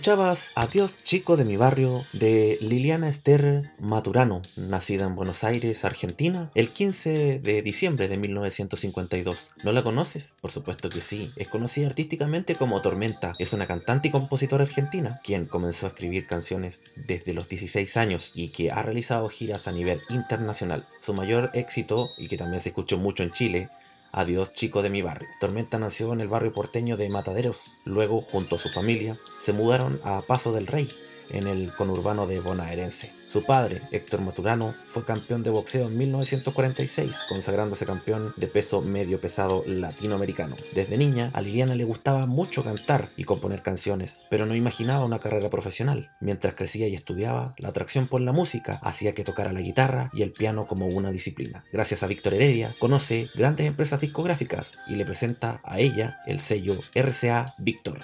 Escuchabas 0.04 0.52
Adiós 0.56 1.02
chico 1.06 1.38
de 1.38 1.46
mi 1.46 1.56
barrio 1.56 2.04
de 2.12 2.58
Liliana 2.60 3.08
Esther 3.08 3.72
Maturano, 3.80 4.42
nacida 4.58 5.06
en 5.06 5.16
Buenos 5.16 5.46
Aires, 5.46 5.86
Argentina, 5.86 6.52
el 6.56 6.68
15 6.68 7.40
de 7.40 7.62
diciembre 7.62 8.10
de 8.10 8.18
1952. 8.18 9.38
¿No 9.64 9.72
la 9.72 9.82
conoces? 9.82 10.34
Por 10.42 10.52
supuesto 10.52 10.90
que 10.90 11.00
sí. 11.00 11.32
Es 11.38 11.48
conocida 11.48 11.88
artísticamente 11.88 12.56
como 12.56 12.82
Tormenta. 12.82 13.32
Es 13.40 13.54
una 13.54 13.66
cantante 13.66 14.10
y 14.10 14.12
compositora 14.12 14.66
argentina, 14.66 15.22
quien 15.24 15.46
comenzó 15.46 15.86
a 15.86 15.90
escribir 15.92 16.28
canciones 16.28 16.82
desde 16.98 17.34
los 17.34 17.48
16 17.48 17.96
años 17.96 18.30
y 18.36 18.50
que 18.50 18.72
ha 18.72 18.84
realizado 18.84 19.30
giras 19.30 19.70
a 19.70 19.72
nivel 19.72 20.02
internacional. 20.10 20.84
Su 21.06 21.14
mayor 21.14 21.50
éxito, 21.54 22.10
y 22.18 22.28
que 22.28 22.38
también 22.38 22.62
se 22.62 22.70
escuchó 22.70 22.98
mucho 22.98 23.24
en 23.24 23.32
Chile, 23.32 23.70
Adiós 24.16 24.54
chico 24.54 24.84
de 24.84 24.92
mi 24.92 25.02
barrio. 25.02 25.28
Tormenta 25.40 25.80
nació 25.80 26.14
en 26.14 26.22
el 26.22 26.28
barrio 26.28 26.52
porteño 26.52 26.96
de 26.96 27.10
Mataderos. 27.10 27.58
Luego, 27.84 28.20
junto 28.20 28.58
a 28.58 28.60
su 28.60 28.70
familia, 28.70 29.18
se 29.42 29.54
mudaron 29.54 30.00
a 30.04 30.22
Paso 30.22 30.54
del 30.54 30.68
Rey, 30.68 30.88
en 31.34 31.48
el 31.48 31.74
conurbano 31.74 32.28
de 32.28 32.40
Bonaerense. 32.40 33.12
Su 33.28 33.44
padre, 33.44 33.82
Héctor 33.92 34.22
Maturano, 34.22 34.76
fue 34.94 35.04
campeón 35.04 35.42
de 35.42 35.50
boxeo 35.50 35.88
en 35.88 35.98
1946, 35.98 37.12
consagrándose 37.28 37.84
campeón 37.84 38.32
de 38.38 38.46
peso 38.46 38.82
medio 38.82 39.20
pesado 39.20 39.64
latinoamericano. 39.66 40.56
Desde 40.76 41.00
niña, 41.00 41.32
a 41.34 41.42
Liliana 41.42 41.74
le 41.74 41.84
gustaba 41.84 42.28
mucho 42.28 42.64
cantar 42.64 43.10
y 43.18 43.24
componer 43.24 43.64
canciones, 43.64 44.20
pero 44.30 44.46
no 44.46 44.56
imaginaba 44.56 45.04
una 45.04 45.20
carrera 45.20 45.50
profesional. 45.50 46.12
Mientras 46.20 46.54
crecía 46.54 46.88
y 46.88 46.94
estudiaba, 46.94 47.56
la 47.58 47.70
atracción 47.70 48.08
por 48.08 48.22
la 48.22 48.34
música 48.34 48.80
hacía 48.84 49.14
que 49.14 49.24
tocara 49.24 49.52
la 49.52 49.62
guitarra 49.62 50.12
y 50.14 50.22
el 50.22 50.32
piano 50.32 50.68
como 50.68 50.88
una 50.88 51.12
disciplina. 51.12 51.64
Gracias 51.74 52.04
a 52.04 52.08
Víctor 52.08 52.36
Heredia, 52.36 52.72
conoce 52.78 53.30
grandes 53.34 53.66
empresas 53.66 54.00
discográficas 54.00 54.78
y 54.88 54.96
le 54.96 55.06
presenta 55.06 55.60
a 55.64 55.80
ella 55.80 56.20
el 56.28 56.40
sello 56.40 56.76
RCA 56.94 57.46
Víctor. 57.58 58.02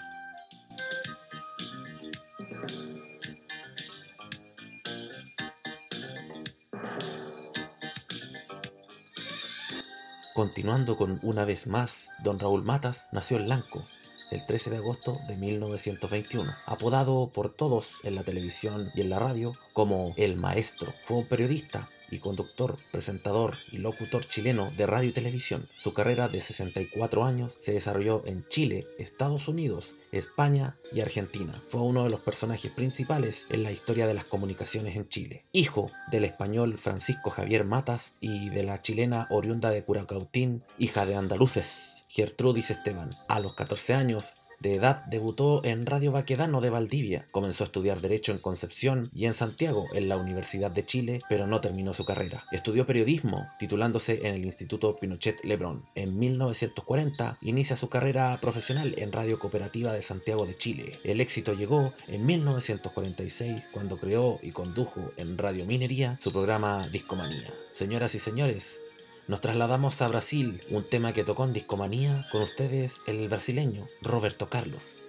Continuando 10.40 10.96
con 10.96 11.20
una 11.22 11.44
vez 11.44 11.68
más, 11.68 12.12
don 12.24 12.40
Raúl 12.40 12.64
Matas 12.64 13.10
nació 13.12 13.36
en 13.36 13.50
Lanco 13.50 13.84
el 14.32 14.46
13 14.46 14.70
de 14.70 14.78
agosto 14.78 15.20
de 15.28 15.36
1921. 15.36 16.50
Apodado 16.66 17.30
por 17.34 17.54
todos 17.54 17.98
en 18.06 18.16
la 18.16 18.24
televisión 18.24 18.90
y 18.96 19.02
en 19.02 19.10
la 19.10 19.20
radio 19.20 19.52
como 19.74 20.14
El 20.16 20.38
Maestro, 20.38 20.94
fue 21.04 21.18
un 21.18 21.28
periodista 21.28 21.90
y 22.12 22.20
conductor, 22.20 22.76
presentador 22.92 23.54
y 23.72 23.78
locutor 23.78 24.28
chileno 24.28 24.72
de 24.78 24.86
radio 24.86 25.10
y 25.10 25.14
televisión. 25.14 25.68
Su 25.78 25.94
carrera 25.94 26.28
de 26.28 26.42
64 26.42 27.24
años 27.24 27.58
se 27.60 27.72
desarrolló 27.72 28.24
en 28.26 28.48
Chile, 28.48 28.84
Estados 28.98 29.48
Unidos, 29.48 29.96
España 30.12 30.76
y 30.92 31.02
Argentina. 31.02 31.54
Fue 31.68 31.82
uno 31.82 32.04
de 32.04 32.10
los 32.10 32.20
personajes 32.20 32.72
principales 32.72 33.46
en 33.50 33.64
la 33.64 33.72
historia 33.72 34.08
de 34.08 34.14
las 34.14 34.28
comunicaciones 34.28 34.96
en 34.96 35.08
Chile. 35.08 35.46
Hijo 35.52 35.92
del 36.12 36.26
español 36.26 36.78
Francisco 36.78 37.30
Javier 37.30 37.66
Matas 37.66 38.16
y 38.20 38.50
de 38.50 38.64
la 38.64 38.82
chilena 38.82 39.28
oriunda 39.30 39.70
de 39.70 39.84
Curacautín, 39.84 40.64
hija 40.78 41.06
de 41.06 41.16
andaluces. 41.16 42.00
Gertrudis 42.10 42.72
Esteban. 42.72 43.12
A 43.28 43.40
los 43.40 43.54
14 43.54 43.94
años 43.94 44.39
de 44.60 44.76
edad 44.76 45.06
debutó 45.06 45.64
en 45.64 45.86
Radio 45.86 46.12
Baquedano 46.12 46.62
de 46.62 46.70
Valdivia. 46.70 47.28
Comenzó 47.32 47.64
a 47.64 47.68
estudiar 47.68 48.02
Derecho 48.02 48.32
en 48.32 48.38
Concepción 48.38 49.10
y 49.14 49.26
en 49.26 49.34
Santiago, 49.34 49.88
en 49.94 50.10
la 50.10 50.18
Universidad 50.18 50.72
de 50.72 50.86
Chile, 50.86 51.22
pero 51.30 51.48
no 51.48 51.62
terminó 51.62 51.94
su 51.94 52.06
carrera. 52.06 52.46
Estudió 52.52 52.86
periodismo, 52.86 53.48
titulándose 53.58 54.28
en 54.28 54.36
el 54.36 54.46
Instituto 54.46 54.96
Pinochet 54.96 55.44
Lebrón. 55.44 55.86
En 55.96 56.18
1940 56.20 57.38
inicia 57.42 57.76
su 57.76 57.90
carrera 57.90 58.38
profesional 58.42 58.96
en 58.98 59.12
Radio 59.12 59.40
Cooperativa 59.40 59.94
de 59.94 60.02
Santiago 60.02 60.46
de 60.46 60.58
Chile. 60.58 61.00
El 61.04 61.22
éxito 61.22 61.54
llegó 61.54 61.94
en 62.08 62.26
1946 62.26 63.70
cuando 63.74 63.98
creó 63.98 64.40
y 64.42 64.52
condujo 64.52 65.12
en 65.18 65.38
Radio 65.38 65.66
Minería 65.66 66.18
su 66.22 66.32
programa 66.32 66.80
Discomanía. 66.92 67.54
Señoras 67.74 68.16
y 68.16 68.20
señores, 68.20 68.84
nos 69.30 69.42
trasladamos 69.42 70.02
a 70.02 70.08
Brasil, 70.08 70.60
un 70.72 70.84
tema 70.84 71.14
que 71.14 71.24
tocó 71.24 71.46
en 71.46 71.54
Discomanía 71.54 72.26
con 72.32 72.42
ustedes 72.42 73.04
el 73.06 73.30
brasileño 73.30 73.86
Roberto 74.02 74.50
Carlos. 74.50 75.06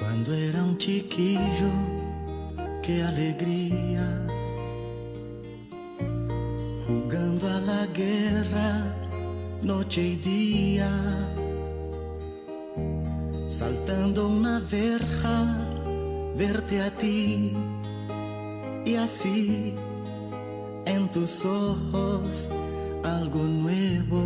Cuando 0.00 0.34
era 0.34 0.64
un 0.64 0.76
chiquillo, 0.78 1.70
qué 2.82 3.04
alegría, 3.04 4.26
jugando 6.88 7.48
a 7.48 7.60
la 7.60 7.86
guerra 7.86 9.05
noche 9.62 10.02
y 10.02 10.16
día, 10.16 10.90
saltando 13.48 14.28
una 14.28 14.60
verja, 14.60 15.58
verte 16.36 16.80
a 16.82 16.90
ti 16.90 17.52
y 18.84 18.94
así 18.94 19.74
en 20.84 21.10
tus 21.10 21.44
ojos 21.44 22.48
algo 23.02 23.42
nuevo 23.42 24.22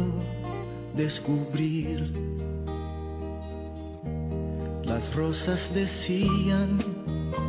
descubrir. 0.94 2.12
Las 4.84 5.14
rosas 5.14 5.72
decían 5.74 6.78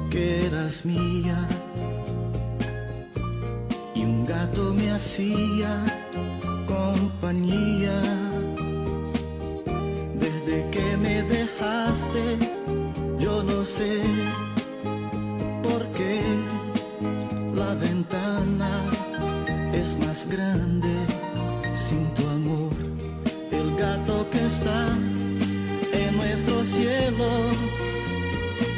que 0.09 0.45
eras 0.45 0.85
mía 0.85 1.47
y 3.95 4.03
un 4.03 4.25
gato 4.25 4.73
me 4.73 4.91
hacía 4.91 6.00
Desde 10.19 10.69
que 10.69 10.97
me 10.97 11.23
dejaste, 11.23 12.37
yo 13.19 13.41
no 13.41 13.63
sé 13.63 14.01
por 15.63 15.81
qué 15.93 16.19
la 17.53 17.73
ventana 17.75 18.83
es 19.71 19.97
más 19.99 20.27
grande 20.29 20.93
sin 21.73 22.05
tu 22.15 22.27
amor. 22.27 22.73
El 23.49 23.77
gato 23.77 24.29
que 24.29 24.45
está 24.45 24.89
en 25.93 26.17
nuestro 26.17 26.65
cielo 26.65 27.29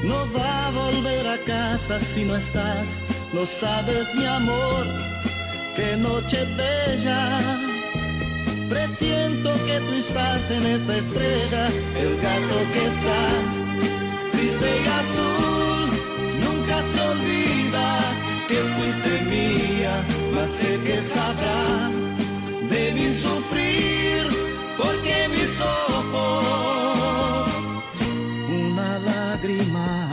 no 0.03 0.31
va 0.31 0.67
a 0.67 0.71
volver 0.71 1.27
a 1.27 1.37
casa 1.39 1.99
si 1.99 2.23
no 2.23 2.35
estás. 2.35 3.01
No 3.33 3.47
sabes 3.47 4.13
mi 4.13 4.27
amor, 4.27 4.85
qué 5.75 5.97
noche 5.97 6.45
bella. 6.55 7.72
Presiento 8.73 9.53
que 9.67 9.79
tú 9.81 9.93
estás 9.93 10.49
en 10.49 10.65
esa 10.65 10.97
estrella, 10.97 11.67
el 11.95 12.17
gato 12.17 12.57
que 12.73 12.85
está 12.93 13.21
triste 14.31 14.65
y 14.65 14.87
azul. 15.01 15.89
Nunca 16.43 16.81
se 16.81 16.99
olvida 17.01 17.87
que 18.47 18.55
fuiste 18.75 19.11
mía, 19.29 19.93
mas 20.33 20.49
sé 20.49 20.79
que 20.87 20.99
sabrá 21.03 21.91
de 22.71 22.93
mi 22.93 23.13
sufrir, 23.13 24.21
porque 24.75 25.29
mis 25.29 25.61
ojos 25.61 27.47
una 28.49 28.97
lágrima 28.97 30.12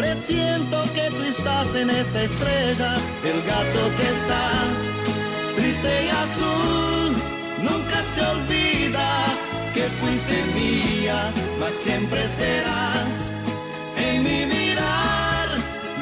Presiento 0.00 0.82
que 0.94 1.10
tú 1.10 1.22
estás 1.24 1.74
en 1.74 1.90
esa 1.90 2.22
estrella, 2.22 2.94
el 3.22 3.42
gato 3.42 3.82
que 3.98 4.06
está 4.16 4.44
triste 5.56 6.06
y 6.06 6.08
azul. 6.08 7.12
Nunca 7.62 8.02
se 8.14 8.22
olvida 8.22 9.26
que 9.74 9.82
fuiste 10.00 10.42
mía, 10.54 11.30
mas 11.58 11.74
siempre 11.74 12.26
serás 12.26 13.30
en 13.98 14.22
mi 14.22 14.46
mirar, 14.46 15.48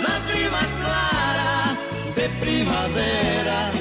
lágrima 0.07 0.63
clara 0.81 1.77
de 2.15 2.29
primavera 2.39 3.73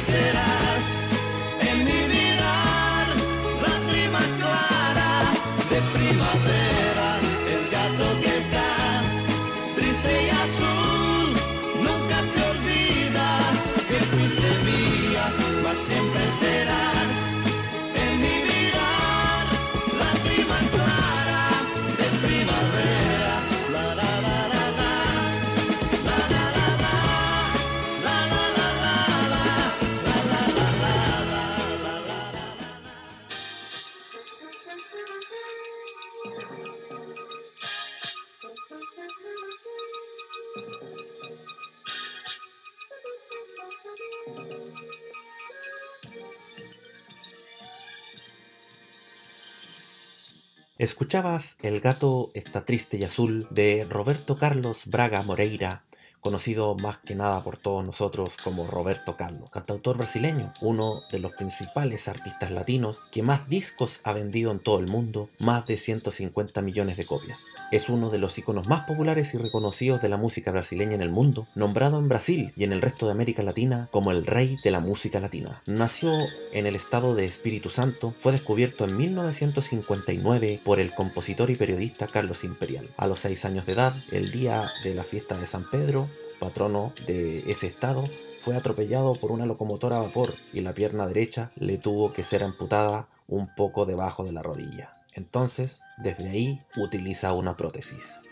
serás. 0.00 0.98
En 1.60 1.84
mi 1.84 2.00
mirar 2.14 3.06
la 3.64 3.74
prima 3.90 4.20
clara 4.38 5.12
de 5.70 5.78
primavera, 5.94 6.49
Escuchabas 50.80 51.58
El 51.60 51.80
gato 51.80 52.30
está 52.32 52.64
triste 52.64 52.96
y 52.96 53.04
azul 53.04 53.46
de 53.50 53.86
Roberto 53.90 54.38
Carlos 54.38 54.84
Braga 54.86 55.22
Moreira, 55.22 55.84
conocido 56.20 56.74
más 56.76 56.98
que 56.98 57.14
nada 57.14 57.42
por 57.42 57.56
todos 57.56 57.84
nosotros 57.84 58.36
como 58.42 58.66
Roberto 58.66 59.16
Carlos, 59.16 59.50
cantautor 59.50 59.96
brasileño, 59.96 60.52
uno 60.60 61.02
de 61.10 61.18
los 61.18 61.32
principales 61.32 62.08
artistas 62.08 62.50
latinos 62.50 62.98
que 63.10 63.22
más 63.22 63.48
discos 63.48 64.00
ha 64.04 64.12
vendido 64.12 64.50
en 64.50 64.60
todo 64.60 64.78
el 64.78 64.88
mundo, 64.88 65.28
más 65.38 65.66
de 65.66 65.78
150 65.78 66.60
millones 66.62 66.96
de 66.96 67.06
copias. 67.06 67.44
Es 67.70 67.88
uno 67.88 68.10
de 68.10 68.18
los 68.18 68.36
iconos 68.38 68.68
más 68.68 68.86
populares 68.86 69.34
y 69.34 69.38
reconocidos 69.38 70.02
de 70.02 70.08
la 70.08 70.16
música 70.16 70.50
brasileña 70.50 70.94
en 70.94 71.02
el 71.02 71.10
mundo, 71.10 71.46
nombrado 71.54 71.98
en 71.98 72.08
Brasil 72.08 72.52
y 72.56 72.64
en 72.64 72.72
el 72.72 72.82
resto 72.82 73.06
de 73.06 73.12
América 73.12 73.42
Latina 73.42 73.88
como 73.90 74.10
el 74.10 74.26
rey 74.26 74.56
de 74.62 74.70
la 74.70 74.80
música 74.80 75.20
latina. 75.20 75.62
Nació 75.66 76.12
en 76.52 76.66
el 76.66 76.76
estado 76.76 77.14
de 77.14 77.24
Espíritu 77.24 77.70
Santo, 77.70 78.14
fue 78.20 78.32
descubierto 78.32 78.84
en 78.84 78.96
1959 78.96 80.60
por 80.64 80.80
el 80.80 80.94
compositor 80.94 81.50
y 81.50 81.56
periodista 81.56 82.06
Carlos 82.06 82.44
Imperial. 82.44 82.88
A 82.96 83.06
los 83.06 83.20
6 83.20 83.44
años 83.44 83.66
de 83.66 83.72
edad, 83.72 83.94
el 84.10 84.30
día 84.30 84.68
de 84.84 84.94
la 84.94 85.04
fiesta 85.04 85.36
de 85.38 85.46
San 85.46 85.68
Pedro, 85.70 86.09
patrono 86.40 86.92
de 87.06 87.48
ese 87.50 87.66
estado, 87.66 88.04
fue 88.40 88.56
atropellado 88.56 89.14
por 89.14 89.30
una 89.30 89.46
locomotora 89.46 89.98
a 89.98 90.02
vapor 90.02 90.34
y 90.52 90.60
la 90.60 90.72
pierna 90.72 91.06
derecha 91.06 91.50
le 91.56 91.76
tuvo 91.76 92.12
que 92.12 92.24
ser 92.24 92.42
amputada 92.42 93.06
un 93.28 93.54
poco 93.54 93.86
debajo 93.86 94.24
de 94.24 94.32
la 94.32 94.42
rodilla. 94.42 94.96
Entonces, 95.14 95.82
desde 95.98 96.30
ahí 96.30 96.58
utiliza 96.76 97.32
una 97.34 97.56
prótesis. 97.56 98.24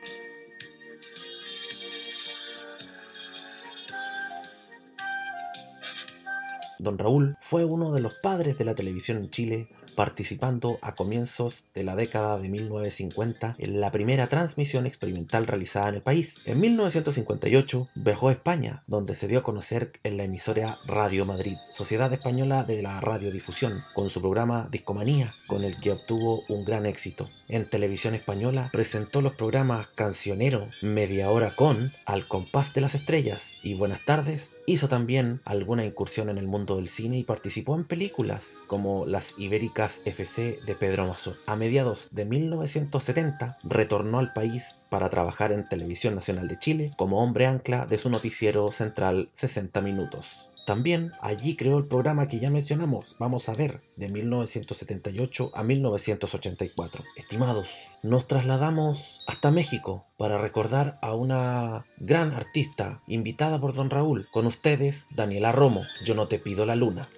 Don 6.79 6.97
Raúl 6.97 7.37
fue 7.41 7.65
uno 7.65 7.93
de 7.93 8.01
los 8.01 8.15
padres 8.15 8.57
de 8.57 8.65
la 8.65 8.75
televisión 8.75 9.19
en 9.19 9.31
Chile, 9.31 9.67
participando 9.99 10.79
a 10.81 10.95
comienzos 10.95 11.65
de 11.75 11.83
la 11.83 11.97
década 11.97 12.39
de 12.39 12.49
1950 12.49 13.57
en 13.59 13.81
la 13.81 13.91
primera 13.91 14.29
transmisión 14.29 14.87
experimental 14.87 15.49
realizada 15.49 15.89
en 15.89 15.97
el 15.97 16.03
país. 16.03 16.43
En 16.47 16.61
1958 16.61 17.89
viajó 17.97 18.29
a 18.29 18.33
España, 18.33 18.85
donde 18.87 19.17
se 19.17 19.27
dio 19.27 19.41
a 19.41 19.43
conocer 19.43 19.99
en 20.05 20.17
la 20.17 20.23
emisora 20.23 20.79
Radio 20.87 21.27
Madrid, 21.27 21.57
Sociedad 21.75 22.13
Española 22.13 22.63
de 22.63 22.81
la 22.81 23.01
Radiodifusión, 23.01 23.83
con 23.93 24.09
su 24.09 24.21
programa 24.21 24.69
Discomanía, 24.71 25.35
con 25.49 25.65
el 25.65 25.77
que 25.81 25.91
obtuvo 25.91 26.45
un 26.49 26.65
gran 26.65 26.87
éxito. 26.87 27.25
En 27.49 27.69
televisión 27.69 28.15
española 28.15 28.69
presentó 28.71 29.21
los 29.21 29.35
programas 29.35 29.89
Cancionero, 29.97 30.69
Media 30.81 31.29
Hora 31.29 31.57
con, 31.57 31.93
Al 32.07 32.29
compás 32.29 32.73
de 32.73 32.83
las 32.83 32.95
estrellas 32.95 33.59
y 33.65 33.75
Buenas 33.75 34.05
tardes. 34.05 34.63
Hizo 34.67 34.87
también 34.87 35.41
alguna 35.45 35.85
incursión 35.85 36.29
en 36.29 36.39
el 36.39 36.47
mundo 36.47 36.77
del 36.77 36.89
cine 36.89 37.19
y 37.19 37.25
participó 37.25 37.75
en 37.75 37.83
películas 37.83 38.63
como 38.69 39.05
Las 39.05 39.37
Ibéricas 39.41 39.88
FC 40.05 40.59
de 40.67 40.75
Pedro 40.75 41.07
Mazó. 41.07 41.37
A 41.47 41.57
mediados 41.57 42.09
de 42.11 42.25
1970 42.25 43.59
retornó 43.65 44.19
al 44.19 44.33
país 44.33 44.77
para 44.89 45.11
trabajar 45.11 45.53
en 45.53 45.69
Televisión 45.69 46.15
Nacional 46.15 46.49
de 46.49 46.59
Chile 46.59 46.91
como 46.97 47.23
hombre 47.23 47.47
ancla 47.47 47.87
de 47.87 47.99
su 47.99 48.11
noticiero 48.11 48.71
central 48.73 49.31
60 49.35 49.81
Minutos. 49.81 50.49
También 50.69 51.13
allí 51.23 51.57
creó 51.57 51.79
el 51.79 51.87
programa 51.87 52.29
que 52.29 52.41
ya 52.41 52.51
mencionamos, 52.51 53.17
Vamos 53.19 53.49
a 53.49 53.55
ver, 53.55 53.81
de 53.97 54.11
1978 54.11 55.53
a 55.55 55.63
1984. 55.63 57.05
Estimados, 57.17 57.71
nos 58.03 58.29
trasladamos 58.29 59.25
hasta 59.27 59.51
México 59.51 60.05
para 60.19 60.37
recordar 60.37 60.99
a 61.01 61.15
una 61.15 61.87
gran 61.97 62.35
artista 62.35 63.01
invitada 63.07 63.59
por 63.59 63.73
Don 63.73 63.89
Raúl. 63.89 64.29
Con 64.31 64.47
ustedes, 64.47 65.07
Daniela 65.11 65.53
Romo, 65.53 65.85
Yo 66.05 66.15
no 66.15 66.29
te 66.29 66.39
pido 66.39 66.67
la 66.67 66.77
luna. 66.77 67.09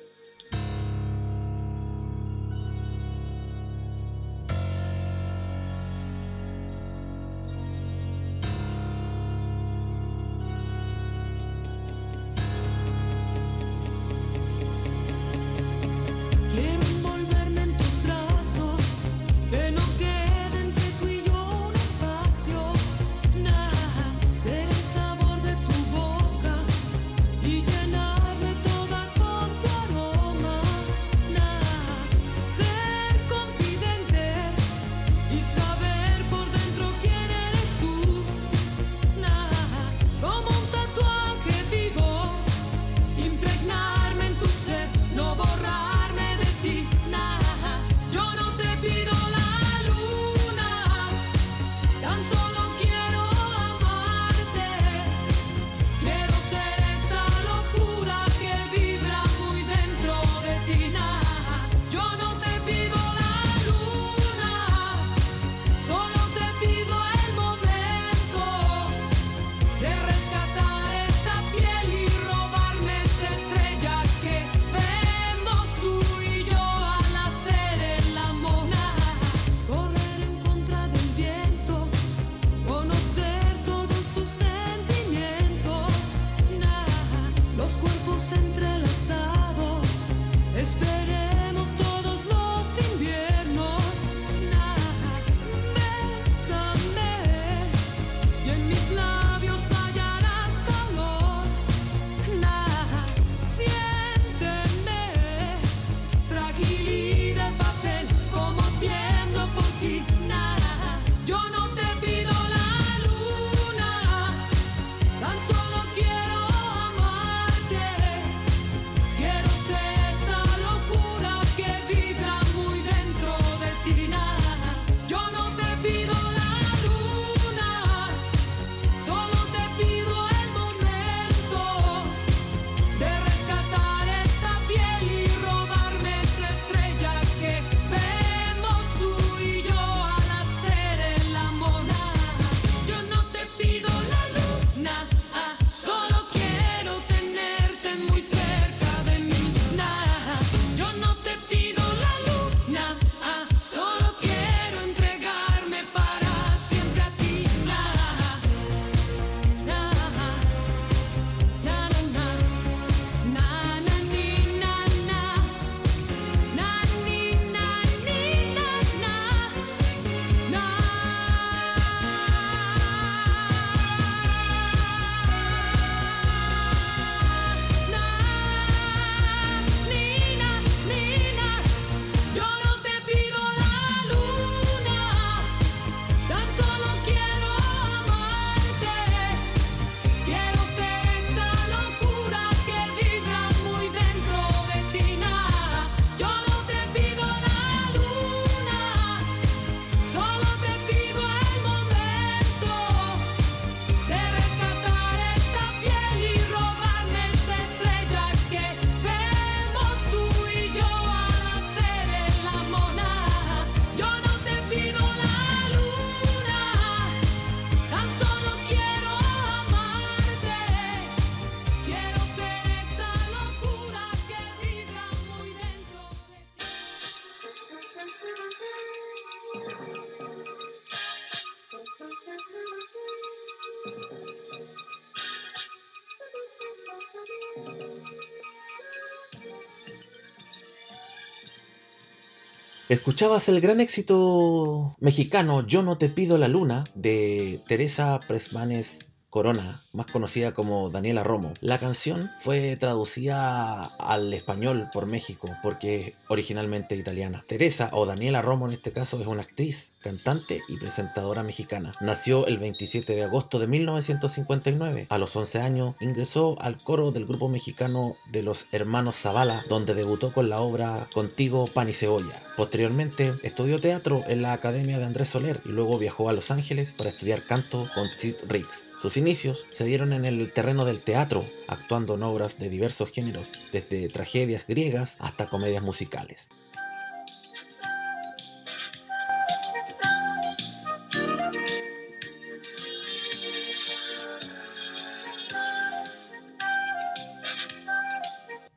Escuchabas 242.91 243.49
el 243.49 243.61
gran 243.61 243.81
éxito 243.81 244.97
mexicano 244.99 245.65
Yo 245.65 245.85
no 245.85 245.97
te 245.97 246.09
pido 246.09 246.39
la 246.39 246.49
luna 246.49 246.83
de 246.97 247.61
Teresa 247.69 248.19
Presmanes 248.27 248.99
Corona, 249.31 249.81
más 249.93 250.07
conocida 250.07 250.53
como 250.53 250.91
Daniela 250.91 251.23
Romo. 251.23 251.55
La 251.61 251.79
canción 251.79 252.31
fue 252.41 252.77
traducida 252.77 253.83
al 254.01 254.35
español 254.35 254.89
por 254.93 255.07
México 255.07 255.49
porque 255.63 255.99
es 255.99 256.19
originalmente 256.29 256.97
italiana. 256.97 257.45
Teresa 257.47 257.91
o 257.93 258.07
Daniela 258.07 258.43
Romo 258.43 258.67
en 258.67 258.75
este 258.75 258.93
caso 258.93 259.21
es 259.21 259.29
una 259.29 259.43
actriz, 259.43 259.97
cantante 260.01 260.63
y 260.69 260.77
presentadora 260.79 261.45
mexicana. 261.45 261.95
Nació 262.01 262.47
el 262.47 262.59
27 262.59 263.15
de 263.15 263.25
agosto 263.25 263.61
de 263.61 263.69
1959. 263.69 265.07
A 265.09 265.19
los 265.19 265.37
11 265.37 265.61
años 265.61 265.95
ingresó 266.01 266.61
al 266.61 266.77
coro 266.77 267.13
del 267.13 267.27
grupo 267.27 267.49
mexicano 267.49 268.15
de 268.33 268.43
los 268.43 268.67
hermanos 268.73 269.17
Zavala, 269.17 269.65
donde 269.69 269.95
debutó 269.95 270.33
con 270.33 270.49
la 270.49 270.61
obra 270.61 271.07
Contigo 271.15 271.67
Pan 271.73 271.89
y 271.89 271.93
Cebolla. 271.93 272.43
Posteriormente 272.57 273.33
estudió 273.43 273.81
teatro 273.81 274.25
en 274.29 274.43
la 274.43 274.53
Academia 274.53 274.99
de 274.99 275.05
Andrés 275.05 275.29
Soler 275.29 275.61
y 275.65 275.69
luego 275.69 275.99
viajó 275.99 276.29
a 276.29 276.33
Los 276.33 276.51
Ángeles 276.51 276.93
para 276.93 277.11
estudiar 277.11 277.45
canto 277.45 277.87
con 277.95 278.07
Sid 278.09 278.35
Riggs. 278.49 278.90
Sus 279.01 279.17
inicios 279.17 279.67
se 279.71 279.87
dieron 279.87 280.13
en 280.13 280.27
el 280.27 280.53
terreno 280.53 280.85
del 280.85 281.01
teatro, 281.01 281.47
actuando 281.69 282.17
en 282.17 282.23
obras 282.23 282.59
de 282.59 282.69
diversos 282.69 283.11
géneros, 283.11 283.49
desde 283.73 284.09
tragedias 284.09 284.67
griegas 284.67 285.17
hasta 285.21 285.47
comedias 285.47 285.83
musicales. 285.83 286.75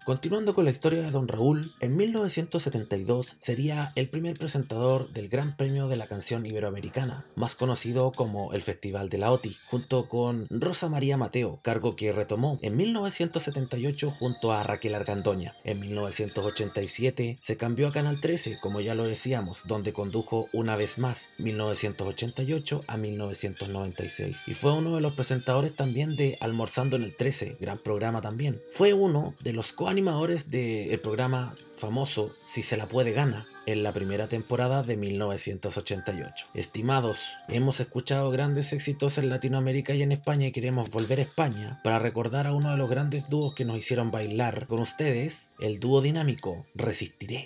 Continuando 0.05 0.53
con 0.53 0.65
la 0.65 0.71
historia 0.71 1.01
de 1.01 1.11
Don 1.11 1.29
Raúl, 1.29 1.71
en 1.79 1.95
1972 1.95 3.37
sería 3.39 3.93
el 3.95 4.09
primer 4.09 4.37
presentador 4.37 5.07
del 5.13 5.29
Gran 5.29 5.55
Premio 5.55 5.87
de 5.87 5.95
la 5.95 6.07
Canción 6.07 6.45
Iberoamericana, 6.45 7.25
más 7.37 7.55
conocido 7.55 8.11
como 8.11 8.51
el 8.51 8.63
Festival 8.63 9.07
de 9.07 9.17
la 9.17 9.31
OTI, 9.31 9.55
junto 9.69 10.09
con 10.09 10.47
Rosa 10.49 10.89
María 10.89 11.15
Mateo, 11.15 11.61
cargo 11.61 11.95
que 11.95 12.11
retomó 12.11 12.59
en 12.61 12.75
1978 12.75 14.11
junto 14.11 14.51
a 14.51 14.63
Raquel 14.63 14.95
Argandoña. 14.95 15.53
En 15.63 15.79
1987 15.79 17.37
se 17.41 17.55
cambió 17.55 17.87
a 17.87 17.91
Canal 17.91 18.19
13, 18.19 18.57
como 18.61 18.81
ya 18.81 18.95
lo 18.95 19.07
decíamos, 19.07 19.61
donde 19.67 19.93
condujo 19.93 20.47
una 20.51 20.75
vez 20.75 20.97
más, 20.97 21.29
1988 21.37 22.81
a 22.87 22.97
1996, 22.97 24.35
y 24.47 24.53
fue 24.53 24.73
uno 24.73 24.95
de 24.95 25.01
los 25.01 25.13
presentadores 25.13 25.73
también 25.73 26.17
de 26.17 26.37
Almorzando 26.41 26.97
en 26.97 27.03
el 27.03 27.15
13, 27.15 27.55
gran 27.61 27.77
programa 27.77 28.19
también. 28.19 28.61
Fue 28.69 28.91
uno 28.91 29.33
de 29.39 29.53
los 29.53 29.71
coanimadores 29.93 30.49
del 30.49 30.99
programa 31.01 31.53
famoso 31.77 32.35
Si 32.45 32.63
se 32.63 32.77
la 32.77 32.87
puede 32.87 33.11
gana 33.11 33.45
en 33.67 33.83
la 33.83 33.91
primera 33.91 34.27
temporada 34.27 34.81
de 34.81 34.97
1988. 34.97 36.47
Estimados, 36.55 37.19
hemos 37.47 37.79
escuchado 37.79 38.31
grandes 38.31 38.73
éxitos 38.73 39.19
en 39.19 39.29
Latinoamérica 39.29 39.93
y 39.93 40.01
en 40.01 40.11
España 40.11 40.47
y 40.47 40.51
queremos 40.51 40.89
volver 40.89 41.19
a 41.19 41.21
España 41.21 41.79
para 41.83 41.99
recordar 41.99 42.47
a 42.47 42.53
uno 42.53 42.71
de 42.71 42.77
los 42.77 42.89
grandes 42.89 43.29
dúos 43.29 43.53
que 43.53 43.65
nos 43.65 43.77
hicieron 43.77 44.09
bailar 44.09 44.65
con 44.65 44.79
ustedes, 44.79 45.51
el 45.59 45.79
dúo 45.79 46.01
dinámico 46.01 46.65
Resistiré. 46.73 47.45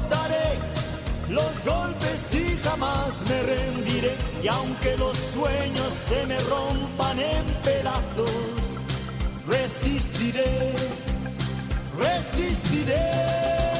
y 2.33 2.57
jamás 2.63 3.23
me 3.27 3.41
rendiré. 3.41 4.15
Y 4.43 4.47
aunque 4.47 4.95
los 4.97 5.17
sueños 5.17 5.93
se 5.93 6.25
me 6.27 6.39
rompan 6.41 7.19
en 7.19 7.45
pedazos, 7.63 8.79
resistiré, 9.47 10.73
resistiré. 11.97 13.70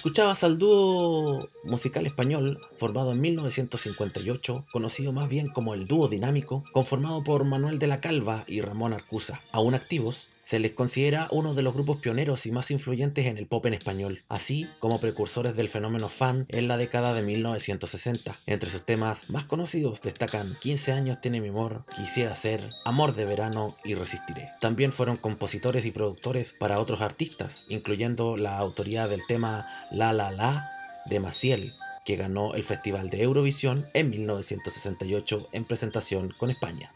Escuchabas 0.00 0.44
al 0.44 0.56
dúo 0.56 1.46
musical 1.64 2.06
español 2.06 2.58
formado 2.78 3.12
en 3.12 3.20
1958, 3.20 4.64
conocido 4.72 5.12
más 5.12 5.28
bien 5.28 5.46
como 5.48 5.74
el 5.74 5.86
dúo 5.86 6.08
dinámico, 6.08 6.64
conformado 6.72 7.22
por 7.22 7.44
Manuel 7.44 7.78
de 7.78 7.86
la 7.86 7.98
Calva 7.98 8.44
y 8.46 8.62
Ramón 8.62 8.94
Arcusa, 8.94 9.42
aún 9.52 9.74
activos, 9.74 10.26
se 10.50 10.58
les 10.58 10.74
considera 10.74 11.28
uno 11.30 11.54
de 11.54 11.62
los 11.62 11.74
grupos 11.74 11.98
pioneros 11.98 12.44
y 12.44 12.50
más 12.50 12.72
influyentes 12.72 13.26
en 13.26 13.38
el 13.38 13.46
pop 13.46 13.64
en 13.66 13.74
español, 13.74 14.24
así 14.28 14.66
como 14.80 15.00
precursores 15.00 15.54
del 15.54 15.68
fenómeno 15.68 16.08
fan 16.08 16.46
en 16.48 16.66
la 16.66 16.76
década 16.76 17.14
de 17.14 17.22
1960. 17.22 18.34
Entre 18.46 18.68
sus 18.68 18.84
temas 18.84 19.30
más 19.30 19.44
conocidos 19.44 20.02
destacan 20.02 20.48
15 20.60 20.90
años 20.90 21.20
tiene 21.20 21.40
mi 21.40 21.50
amor, 21.50 21.84
Quisiera 21.94 22.34
ser, 22.34 22.68
Amor 22.84 23.14
de 23.14 23.26
verano 23.26 23.76
y 23.84 23.94
Resistiré. 23.94 24.48
También 24.58 24.92
fueron 24.92 25.18
compositores 25.18 25.84
y 25.84 25.92
productores 25.92 26.52
para 26.52 26.80
otros 26.80 27.00
artistas, 27.00 27.64
incluyendo 27.68 28.36
la 28.36 28.58
autoría 28.58 29.06
del 29.06 29.24
tema 29.28 29.68
La 29.92 30.12
La 30.12 30.32
La 30.32 30.68
de 31.06 31.20
Maciel, 31.20 31.74
que 32.04 32.16
ganó 32.16 32.54
el 32.56 32.64
Festival 32.64 33.08
de 33.08 33.22
Eurovisión 33.22 33.86
en 33.94 34.10
1968 34.10 35.38
en 35.52 35.64
presentación 35.64 36.30
con 36.36 36.50
España. 36.50 36.90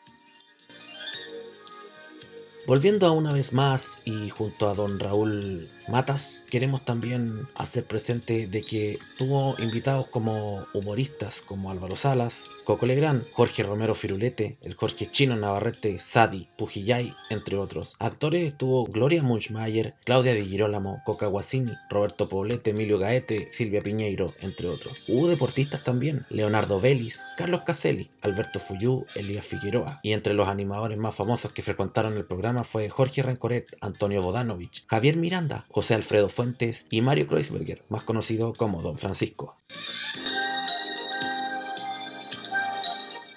Volviendo 2.67 3.07
a 3.07 3.11
una 3.11 3.33
vez 3.33 3.53
más 3.53 4.01
y 4.07 4.31
junto 4.31 4.71
a 4.71 4.75
don 4.75 4.99
Raúl 4.99 5.69
Matas, 5.87 6.43
queremos 6.51 6.85
también 6.85 7.47
hacer 7.55 7.85
presente 7.85 8.47
de 8.47 8.63
que 8.63 8.99
tuvo 9.19 9.55
invitados 9.59 10.07
como 10.09 10.67
humoristas 10.73 11.41
como 11.41 11.71
Álvaro 11.71 11.97
Salas, 11.97 12.43
Coco 12.65 12.87
Legrand, 12.87 13.25
Jorge 13.33 13.63
Romero 13.63 13.95
Firulete, 13.95 14.57
el 14.63 14.75
Jorge 14.75 15.11
Chino 15.11 15.37
Navarrete, 15.37 16.01
Sadi, 16.01 16.49
Pujillay, 16.57 17.13
entre 17.29 17.57
otros. 17.57 17.97
Actores 17.99 18.53
estuvo 18.53 18.87
Gloria 18.87 19.23
Munchmayer, 19.23 19.95
Claudia 20.05 20.33
Di 20.33 20.47
Girolamo, 20.47 21.03
Coca 21.05 21.27
Guasini, 21.27 21.75
Roberto 21.91 22.29
Poblete, 22.29 22.71
Emilio 22.71 22.99
Gaete, 22.99 23.53
Silvia 23.53 23.83
Piñeiro, 23.83 24.33
entre 24.41 24.69
otros. 24.69 25.05
Hubo 25.09 25.29
deportistas 25.29 25.85
también, 25.85 26.25
Leonardo 26.31 26.81
Vélez, 26.81 27.21
Carlos 27.37 27.63
Caselli, 27.67 28.11
Alberto 28.23 28.59
Fuyú, 28.59 29.05
Elías 29.15 29.45
Figueroa. 29.45 30.01
Y 30.03 30.13
entre 30.13 30.33
los 30.33 30.49
animadores 30.49 30.97
más 30.97 31.15
famosos 31.15 31.53
que 31.53 31.63
frecuentaron 31.63 32.17
el 32.17 32.25
programa 32.25 32.65
fue 32.65 32.89
Jorge 32.89 33.23
Rencoret, 33.23 33.77
Antonio 33.83 34.23
Bodanovich, 34.23 34.87
Javier 34.87 35.17
Miranda, 35.17 35.65
José 35.75 35.95
Alfredo 35.95 36.29
Fuentes 36.29 36.87
y 36.89 37.01
Mario 37.01 37.27
Kreuzberger, 37.27 37.79
más 37.91 38.05
conocido 38.05 38.53
como 38.53 38.81
Don 38.81 38.97
Francisco. 38.97 39.57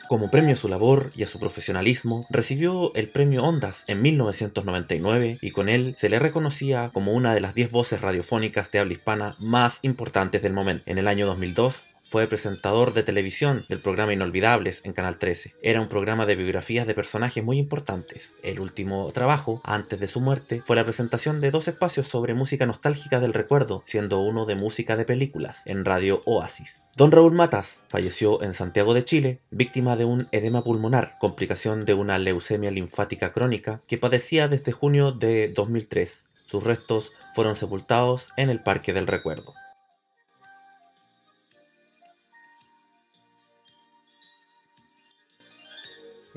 Como 0.07 0.29
premio 0.29 0.53
a 0.53 0.55
su 0.55 0.67
labor 0.67 1.09
y 1.15 1.23
a 1.23 1.27
su 1.27 1.39
profesionalismo, 1.39 2.27
recibió 2.29 2.93
el 2.93 3.09
premio 3.09 3.43
Ondas 3.43 3.83
en 3.87 4.03
1999 4.03 5.39
y 5.41 5.49
con 5.49 5.67
él 5.67 5.95
se 5.99 6.09
le 6.09 6.19
reconocía 6.19 6.91
como 6.93 7.13
una 7.13 7.33
de 7.33 7.41
las 7.41 7.55
10 7.55 7.71
voces 7.71 8.01
radiofónicas 8.01 8.71
de 8.71 8.79
habla 8.79 8.93
hispana 8.93 9.31
más 9.39 9.79
importantes 9.81 10.43
del 10.43 10.53
momento. 10.53 10.83
En 10.85 10.99
el 10.99 11.07
año 11.07 11.25
2002 11.25 11.73
fue 12.17 12.25
presentador 12.25 12.95
de 12.95 13.03
televisión 13.03 13.63
del 13.69 13.77
programa 13.77 14.11
Inolvidables 14.11 14.81
en 14.83 14.93
Canal 14.93 15.19
13. 15.19 15.53
Era 15.61 15.81
un 15.81 15.87
programa 15.87 16.25
de 16.25 16.35
biografías 16.35 16.87
de 16.87 16.95
personajes 16.95 17.43
muy 17.43 17.59
importantes. 17.59 18.33
El 18.41 18.59
último 18.59 19.11
trabajo, 19.11 19.61
antes 19.63 19.99
de 19.99 20.07
su 20.07 20.19
muerte, 20.19 20.63
fue 20.65 20.75
la 20.75 20.83
presentación 20.83 21.39
de 21.41 21.51
dos 21.51 21.67
espacios 21.67 22.07
sobre 22.07 22.33
música 22.33 22.65
nostálgica 22.65 23.19
del 23.19 23.35
recuerdo, 23.35 23.83
siendo 23.85 24.19
uno 24.19 24.47
de 24.47 24.55
música 24.55 24.95
de 24.95 25.05
películas, 25.05 25.61
en 25.65 25.85
Radio 25.85 26.23
Oasis. 26.25 26.87
Don 26.95 27.11
Raúl 27.11 27.33
Matas 27.33 27.83
falleció 27.87 28.41
en 28.41 28.55
Santiago 28.55 28.95
de 28.95 29.05
Chile, 29.05 29.41
víctima 29.51 29.95
de 29.95 30.05
un 30.05 30.27
edema 30.31 30.63
pulmonar, 30.63 31.17
complicación 31.19 31.85
de 31.85 31.93
una 31.93 32.17
leucemia 32.17 32.71
linfática 32.71 33.31
crónica 33.31 33.81
que 33.87 33.99
padecía 33.99 34.47
desde 34.47 34.71
junio 34.71 35.11
de 35.11 35.49
2003. 35.49 36.29
Sus 36.47 36.63
restos 36.63 37.11
fueron 37.35 37.55
sepultados 37.55 38.29
en 38.37 38.49
el 38.49 38.63
Parque 38.63 38.91
del 38.91 39.05
Recuerdo. 39.05 39.53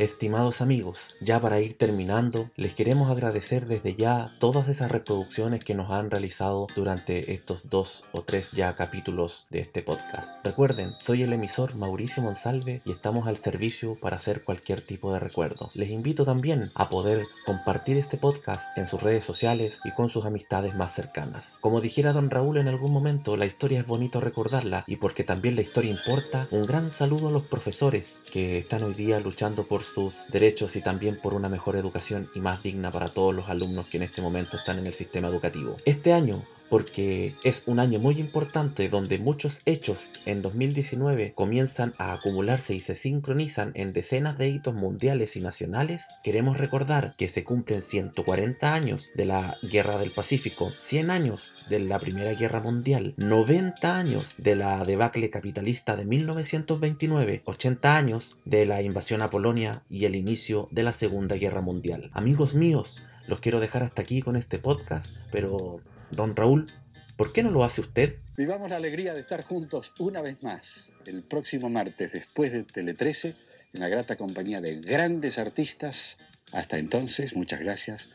Estimados 0.01 0.63
amigos, 0.63 1.19
ya 1.21 1.43
para 1.43 1.61
ir 1.61 1.77
terminando, 1.77 2.49
les 2.57 2.73
queremos 2.73 3.11
agradecer 3.11 3.67
desde 3.67 3.97
ya 3.97 4.31
todas 4.39 4.67
esas 4.69 4.91
reproducciones 4.91 5.63
que 5.63 5.75
nos 5.75 5.91
han 5.91 6.11
realizado 6.11 6.69
durante 6.75 7.35
estos 7.35 7.69
dos 7.69 8.05
o 8.13 8.23
tres 8.23 8.53
ya 8.53 8.75
capítulos 8.75 9.47
de 9.51 9.59
este 9.61 9.83
podcast. 9.83 10.43
Recuerden, 10.43 10.95
soy 11.01 11.23
el 11.23 11.35
emisor 11.35 11.77
Mauricio 11.77 12.23
Monsalve 12.23 12.81
y 12.87 12.93
estamos 12.93 13.29
al 13.29 13.37
servicio 13.37 13.95
para 14.01 14.17
hacer 14.17 14.43
cualquier 14.43 14.81
tipo 14.81 15.13
de 15.13 15.19
recuerdo. 15.19 15.69
Les 15.75 15.91
invito 15.91 16.25
también 16.25 16.71
a 16.75 16.89
poder 16.89 17.27
compartir 17.45 17.99
este 17.99 18.17
podcast 18.17 18.67
en 18.79 18.87
sus 18.87 19.03
redes 19.03 19.25
sociales 19.25 19.81
y 19.85 19.91
con 19.91 20.09
sus 20.09 20.25
amistades 20.25 20.75
más 20.75 20.95
cercanas. 20.95 21.59
Como 21.61 21.83
dijera 21.83 22.15
don 22.15 22.31
Raúl 22.31 22.57
en 22.57 22.69
algún 22.69 22.91
momento, 22.91 23.37
la 23.37 23.45
historia 23.45 23.81
es 23.81 23.87
bonito 23.87 24.19
recordarla 24.23 24.83
y 24.87 24.97
porque 24.97 25.25
también 25.25 25.57
la 25.57 25.61
historia 25.61 25.91
importa, 25.91 26.49
un 26.53 26.63
gran 26.63 26.89
saludo 26.91 27.29
a 27.29 27.33
los 27.33 27.43
profesores 27.43 28.25
que 28.33 28.61
están 28.61 28.83
hoy 28.83 28.95
día 28.95 29.21
luchando 29.21 29.65
por 29.65 29.90
sus 29.95 30.15
derechos 30.29 30.77
y 30.77 30.81
también 30.81 31.19
por 31.21 31.35
una 31.35 31.49
mejor 31.49 31.77
educación 31.77 32.31
y 32.35 32.41
más 32.41 32.63
digna 32.63 32.91
para 32.91 33.09
todos 33.09 33.35
los 33.35 33.49
alumnos 33.49 33.87
que 33.87 33.97
en 33.97 34.05
este 34.05 34.23
momento 34.23 34.57
están 34.57 34.79
en 34.79 34.87
el 34.87 34.95
sistema 34.95 35.29
educativo. 35.29 35.77
Este 35.85 36.13
año 36.13 36.37
porque 36.71 37.35
es 37.45 37.65
un 37.67 37.81
año 37.81 37.99
muy 37.99 38.19
importante 38.21 38.89
donde 38.89 39.19
muchos 39.19 39.61
hechos 39.67 40.09
en 40.25 40.41
2019 40.41 41.35
comienzan 41.35 41.93
a 41.99 42.13
acumularse 42.13 42.75
y 42.75 42.81
se 42.81 42.95
sincronizan 42.95 43.73
en 43.75 43.93
decenas 43.93 44.39
de 44.39 44.49
hitos 44.49 44.75
mundiales 44.75 45.37
y 45.37 45.41
nacionales, 45.41 46.05
queremos 46.23 46.57
recordar 46.57 47.15
que 47.19 47.29
se 47.29 47.45
cumplen 47.45 47.83
140 47.83 48.73
años 48.73 49.11
de 49.15 49.27
la 49.27 49.57
Guerra 49.63 49.99
del 49.99 50.13
Pacífico, 50.13 50.71
100 50.83 51.11
años 51.11 51.51
de 51.69 51.81
la 51.81 51.99
Primera 51.99 52.33
Guerra 52.35 52.61
Mundial, 52.61 53.15
90 53.17 53.99
años 53.99 54.35
de 54.39 54.55
la 54.55 54.85
debacle 54.85 55.29
capitalista 55.29 55.97
de 55.97 56.05
1929, 56.05 57.43
80 57.45 57.97
años 57.97 58.37
de 58.45 58.65
la 58.65 58.81
invasión 58.83 59.23
a 59.23 59.31
Polonia 59.31 59.83
y 59.91 60.05
el 60.05 60.15
inicio 60.15 60.69
de 60.71 60.85
la 60.85 60.93
Segunda 60.93 61.35
Guerra 61.35 61.61
Mundial. 61.61 62.11
Amigos 62.13 62.55
míos, 62.55 63.05
los 63.27 63.41
quiero 63.41 63.61
dejar 63.61 63.83
hasta 63.83 64.03
aquí 64.03 64.23
con 64.23 64.37
este 64.37 64.59
podcast, 64.59 65.17
pero 65.33 65.81
don 66.11 66.37
Raúl, 66.37 66.71
¿por 67.17 67.33
qué 67.33 67.43
no 67.43 67.51
lo 67.51 67.65
hace 67.65 67.81
usted? 67.81 68.15
Vivamos 68.37 68.71
la 68.71 68.77
alegría 68.77 69.15
de 69.15 69.21
estar 69.21 69.43
juntos 69.43 69.93
una 69.99 70.23
vez 70.23 70.43
más 70.43 70.93
el 71.07 71.23
próximo 71.23 71.69
martes 71.69 72.13
después 72.13 72.53
de 72.53 72.65
Tele 72.65 72.95
13 72.95 73.35
en 73.75 73.81
la 73.81 73.89
grata 73.89 74.17
compañía 74.17 74.61
de 74.61 74.81
grandes 74.81 75.39
artistas. 75.39 76.17
Hasta 76.53 76.79
entonces, 76.79 77.37
muchas 77.37 77.61
gracias 77.61 78.11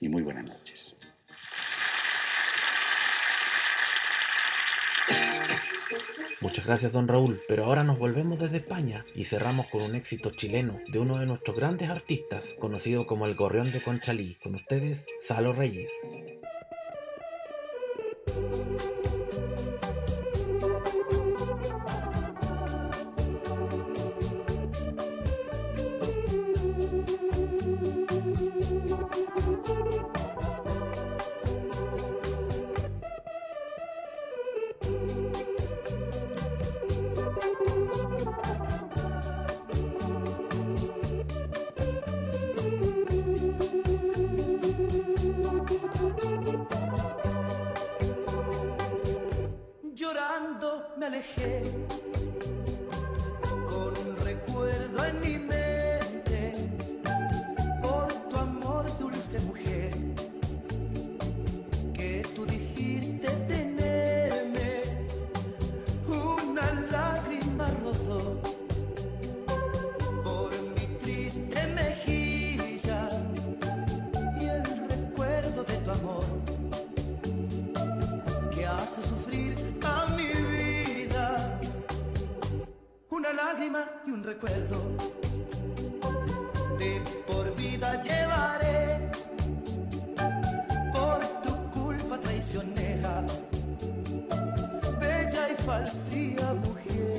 y 0.00 0.08
muy 0.08 0.22
buenas 0.22 0.46
noches. 0.46 0.96
Muchas 6.40 6.66
gracias, 6.66 6.92
don 6.92 7.08
Raúl. 7.08 7.40
Pero 7.48 7.64
ahora 7.64 7.82
nos 7.82 7.98
volvemos 7.98 8.38
desde 8.40 8.58
España 8.58 9.04
y 9.14 9.24
cerramos 9.24 9.66
con 9.68 9.82
un 9.82 9.94
éxito 9.96 10.30
chileno 10.30 10.80
de 10.86 10.98
uno 10.98 11.18
de 11.18 11.26
nuestros 11.26 11.56
grandes 11.56 11.90
artistas, 11.90 12.54
conocido 12.58 13.06
como 13.06 13.26
el 13.26 13.34
Gorrión 13.34 13.72
de 13.72 13.82
Conchalí. 13.82 14.36
Con 14.36 14.54
ustedes, 14.54 15.04
Salo 15.26 15.52
Reyes. 15.52 15.90
recuerdo. 84.28 84.78
De 86.78 87.02
por 87.26 87.56
vida 87.56 87.98
llevaré 88.02 89.10
por 90.92 91.20
tu 91.42 91.54
culpa 91.70 92.20
traicionera, 92.20 93.24
bella 95.00 95.48
y 95.50 95.54
falsía 95.62 96.52
mujer. 96.66 97.18